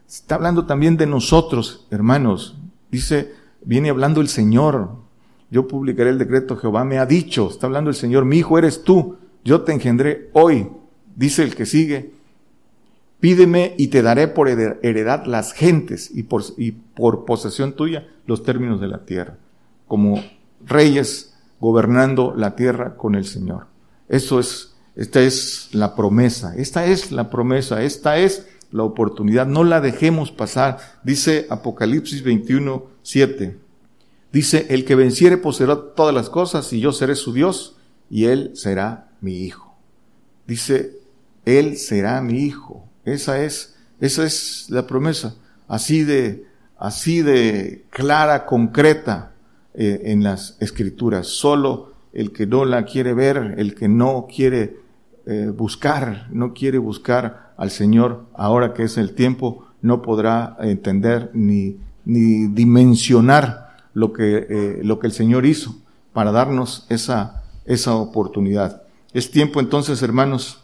está 0.08 0.36
hablando 0.36 0.66
también 0.66 0.98
de 0.98 1.06
nosotros, 1.06 1.86
hermanos. 1.92 2.58
Dice, 2.90 3.34
viene 3.64 3.90
hablando 3.90 4.22
el 4.22 4.28
Señor. 4.28 5.05
Yo 5.52 5.68
publicaré 5.68 6.10
el 6.10 6.18
decreto, 6.18 6.58
Jehová 6.58 6.84
me 6.86 6.98
ha 6.98 7.06
dicho, 7.06 7.50
está 7.50 7.68
hablando 7.68 7.90
el 7.90 7.96
Señor, 7.96 8.26
mi 8.26 8.38
hijo 8.38 8.58
eres 8.58 8.84
tú, 8.84 9.18
yo 9.44 9.62
te 9.62 9.72
engendré 9.72 10.30
hoy. 10.34 10.68
Dice 11.16 11.44
el 11.44 11.56
que 11.56 11.66
sigue, 11.66 12.12
pídeme 13.20 13.74
y 13.78 13.88
te 13.88 14.02
daré 14.02 14.28
por 14.28 14.50
heredad 14.50 15.26
las 15.26 15.54
gentes 15.54 16.12
y 16.14 16.24
por, 16.24 17.26
posesión 17.26 17.74
tuya 17.74 18.08
los 18.26 18.44
términos 18.44 18.82
de 18.82 18.88
la 18.88 19.06
tierra, 19.06 19.38
como 19.88 20.22
reyes 20.66 21.36
gobernando 21.60 22.34
la 22.36 22.56
tierra 22.56 22.96
con 22.98 23.16
el 23.16 23.26
Señor. 23.26 23.68
Eso 24.10 24.40
es, 24.40 24.76
esta 24.96 25.22
es 25.22 25.70
la 25.72 25.96
promesa, 25.96 26.56
esta 26.56 26.86
es 26.86 27.12
la 27.12 27.30
promesa, 27.30 27.84
esta 27.84 28.18
es 28.18 28.48
la 28.72 28.84
oportunidad, 28.84 29.48
no 29.48 29.64
la 29.64 29.80
dejemos 29.80 30.32
pasar. 30.32 30.80
Dice 31.04 31.48
Apocalipsis 31.50 32.24
21, 32.24 32.84
7. 33.04 33.65
Dice, 34.36 34.66
el 34.70 34.84
que 34.84 34.96
venciere 34.96 35.38
poseerá 35.38 35.78
todas 35.96 36.14
las 36.14 36.30
cosas 36.30 36.74
y 36.74 36.82
yo 36.82 36.92
seré 36.92 37.16
su 37.16 37.32
Dios 37.32 37.78
y 38.10 38.26
él 38.26 38.52
será 38.54 39.08
mi 39.22 39.38
hijo. 39.38 39.78
Dice, 40.46 41.00
él 41.46 41.78
será 41.78 42.20
mi 42.20 42.40
hijo. 42.40 42.86
Esa 43.06 43.42
es, 43.42 43.78
esa 44.02 44.26
es 44.26 44.66
la 44.68 44.86
promesa. 44.88 45.38
Así 45.70 46.04
de, 46.04 46.44
así 46.78 47.22
de 47.22 47.86
clara, 47.90 48.46
concreta 48.46 49.32
eh, 49.74 50.02
en 50.04 50.22
las 50.22 50.58
escrituras. 50.60 51.28
Solo 51.28 51.94
el 52.12 52.34
que 52.34 52.46
no 52.46 52.66
la 52.66 52.84
quiere 52.84 53.14
ver, 53.14 53.56
el 53.58 53.74
que 53.74 53.88
no 53.88 54.28
quiere 54.28 54.82
eh, 55.28 55.50
buscar, 55.56 56.28
no 56.30 56.54
quiere 56.54 56.78
buscar 56.78 57.54
al 57.56 57.72
Señor 57.72 58.26
ahora 58.34 58.74
que 58.74 58.84
es 58.84 58.98
el 58.98 59.14
tiempo, 59.14 59.66
no 59.82 60.02
podrá 60.02 60.58
entender 60.60 61.32
ni, 61.34 61.78
ni 62.04 62.48
dimensionar 62.48 63.65
lo 63.96 64.14
que, 64.14 64.46
eh, 64.50 64.80
lo 64.84 65.00
que 65.00 65.08
el 65.08 65.14
Señor 65.14 65.48
hizo 65.48 65.76
para 66.14 66.32
darnos 66.32 66.86
esa, 66.90 67.44
esa 67.66 67.96
oportunidad. 67.96 68.84
Es 69.14 69.32
tiempo 69.32 69.60
entonces, 69.60 70.04
hermanos, 70.04 70.62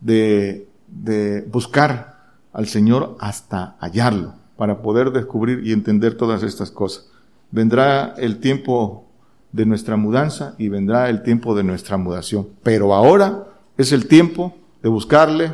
de, 0.00 0.68
de 0.86 1.42
buscar 1.42 2.30
al 2.52 2.68
Señor 2.68 3.16
hasta 3.20 3.76
hallarlo, 3.80 4.34
para 4.56 4.80
poder 4.80 5.10
descubrir 5.10 5.60
y 5.64 5.72
entender 5.72 6.16
todas 6.16 6.42
estas 6.42 6.70
cosas. 6.70 7.10
Vendrá 7.50 8.14
el 8.16 8.38
tiempo 8.38 9.06
de 9.52 9.66
nuestra 9.66 9.96
mudanza 9.96 10.54
y 10.56 10.68
vendrá 10.68 11.10
el 11.10 11.22
tiempo 11.22 11.56
de 11.56 11.64
nuestra 11.64 11.96
mudación. 11.96 12.48
Pero 12.62 12.94
ahora 12.94 13.44
es 13.76 13.92
el 13.92 14.06
tiempo 14.06 14.54
de 14.82 14.88
buscarle 14.88 15.52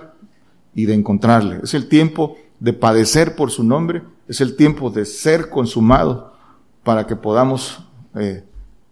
y 0.75 0.85
de 0.85 0.95
encontrarle. 0.95 1.61
Es 1.63 1.73
el 1.73 1.89
tiempo 1.89 2.37
de 2.61 2.73
padecer 2.75 3.35
por 3.35 3.51
su 3.51 3.65
nombre. 3.65 4.03
Es 4.29 4.41
el 4.41 4.57
tiempo 4.57 4.91
de 4.91 5.07
ser 5.07 5.49
consumado 5.49 6.34
para 6.85 7.07
que 7.07 7.17
podamos 7.17 7.83
eh, 8.15 8.45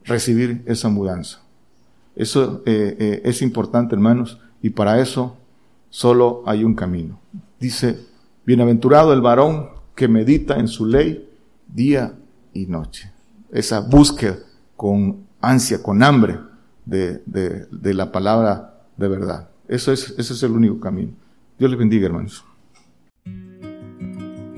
recibir 0.04 0.62
esa 0.66 0.88
mudanza. 0.88 1.40
Eso 2.16 2.62
eh, 2.66 2.96
eh, 2.98 3.22
es 3.24 3.42
importante, 3.42 3.94
hermanos, 3.94 4.38
y 4.60 4.70
para 4.70 5.00
eso 5.00 5.36
solo 5.90 6.42
hay 6.46 6.64
un 6.64 6.74
camino. 6.74 7.20
Dice, 7.60 7.98
bienaventurado 8.44 9.12
el 9.12 9.20
varón 9.20 9.70
que 9.94 10.08
medita 10.08 10.58
en 10.58 10.68
su 10.68 10.86
ley 10.86 11.28
día 11.68 12.14
y 12.52 12.66
noche. 12.66 13.12
Esa 13.50 13.80
búsqueda 13.80 14.38
con 14.76 15.26
ansia, 15.40 15.82
con 15.82 16.02
hambre 16.02 16.38
de, 16.84 17.22
de, 17.26 17.94
la 17.94 18.10
palabra 18.10 18.74
de 18.96 19.08
verdad. 19.08 19.48
Eso 19.68 19.92
es, 19.92 20.14
ese 20.18 20.32
es 20.32 20.42
el 20.42 20.52
único 20.52 20.80
camino. 20.80 21.12
Dios 21.58 21.70
les 21.70 21.78
bendiga, 21.78 22.06
hermanos. 22.06 22.44